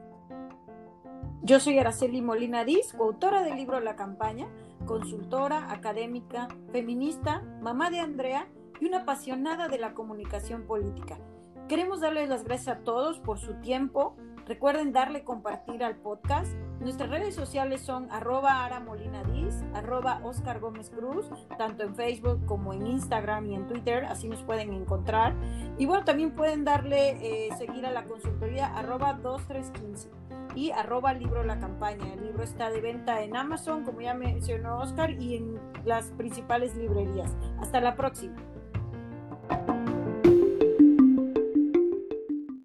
Yo 1.43 1.59
soy 1.59 1.77
Araceli 1.77 2.19
Molina 2.19 2.65
Diz, 2.65 2.93
coautora 2.93 3.43
del 3.43 3.57
libro 3.57 3.79
La 3.79 3.95
Campaña, 3.95 4.47
consultora, 4.87 5.71
académica, 5.71 6.47
feminista, 6.71 7.43
mamá 7.61 7.91
de 7.91 7.99
Andrea 7.99 8.47
y 8.79 8.85
una 8.85 9.01
apasionada 9.01 9.67
de 9.67 9.77
la 9.77 9.93
comunicación 9.93 10.63
política. 10.63 11.19
Queremos 11.67 12.01
darles 12.01 12.27
las 12.27 12.43
gracias 12.43 12.77
a 12.77 12.79
todos 12.79 13.19
por 13.19 13.37
su 13.37 13.53
tiempo. 13.61 14.15
Recuerden 14.47 14.93
darle 14.93 15.23
compartir 15.23 15.83
al 15.83 15.97
podcast. 15.97 16.51
Nuestras 16.81 17.11
redes 17.11 17.35
sociales 17.35 17.81
son 17.81 18.11
arroba 18.11 18.65
aramolinadiz, 18.65 19.53
arroba 19.75 20.19
Oscar 20.23 20.59
Gómez 20.59 20.89
Cruz, 20.89 21.27
tanto 21.55 21.83
en 21.83 21.95
Facebook 21.95 22.43
como 22.47 22.73
en 22.73 22.87
Instagram 22.87 23.45
y 23.45 23.55
en 23.55 23.67
Twitter, 23.67 24.03
así 24.05 24.27
nos 24.27 24.41
pueden 24.41 24.73
encontrar. 24.73 25.35
Y 25.77 25.85
bueno, 25.85 26.03
también 26.05 26.31
pueden 26.31 26.65
darle 26.65 27.11
eh, 27.21 27.49
seguir 27.55 27.85
a 27.85 27.91
la 27.91 28.05
consultoría 28.05 28.75
arroba 28.75 29.13
2315 29.13 30.09
y 30.55 30.71
arroba 30.71 31.13
libro 31.13 31.43
la 31.43 31.59
campaña. 31.59 32.13
El 32.13 32.25
libro 32.25 32.43
está 32.43 32.71
de 32.71 32.81
venta 32.81 33.21
en 33.21 33.35
Amazon, 33.35 33.83
como 33.83 34.01
ya 34.01 34.15
mencionó 34.15 34.79
Oscar, 34.79 35.11
y 35.21 35.35
en 35.35 35.59
las 35.85 36.07
principales 36.11 36.75
librerías. 36.75 37.35
Hasta 37.59 37.79
la 37.79 37.95
próxima. 37.95 38.35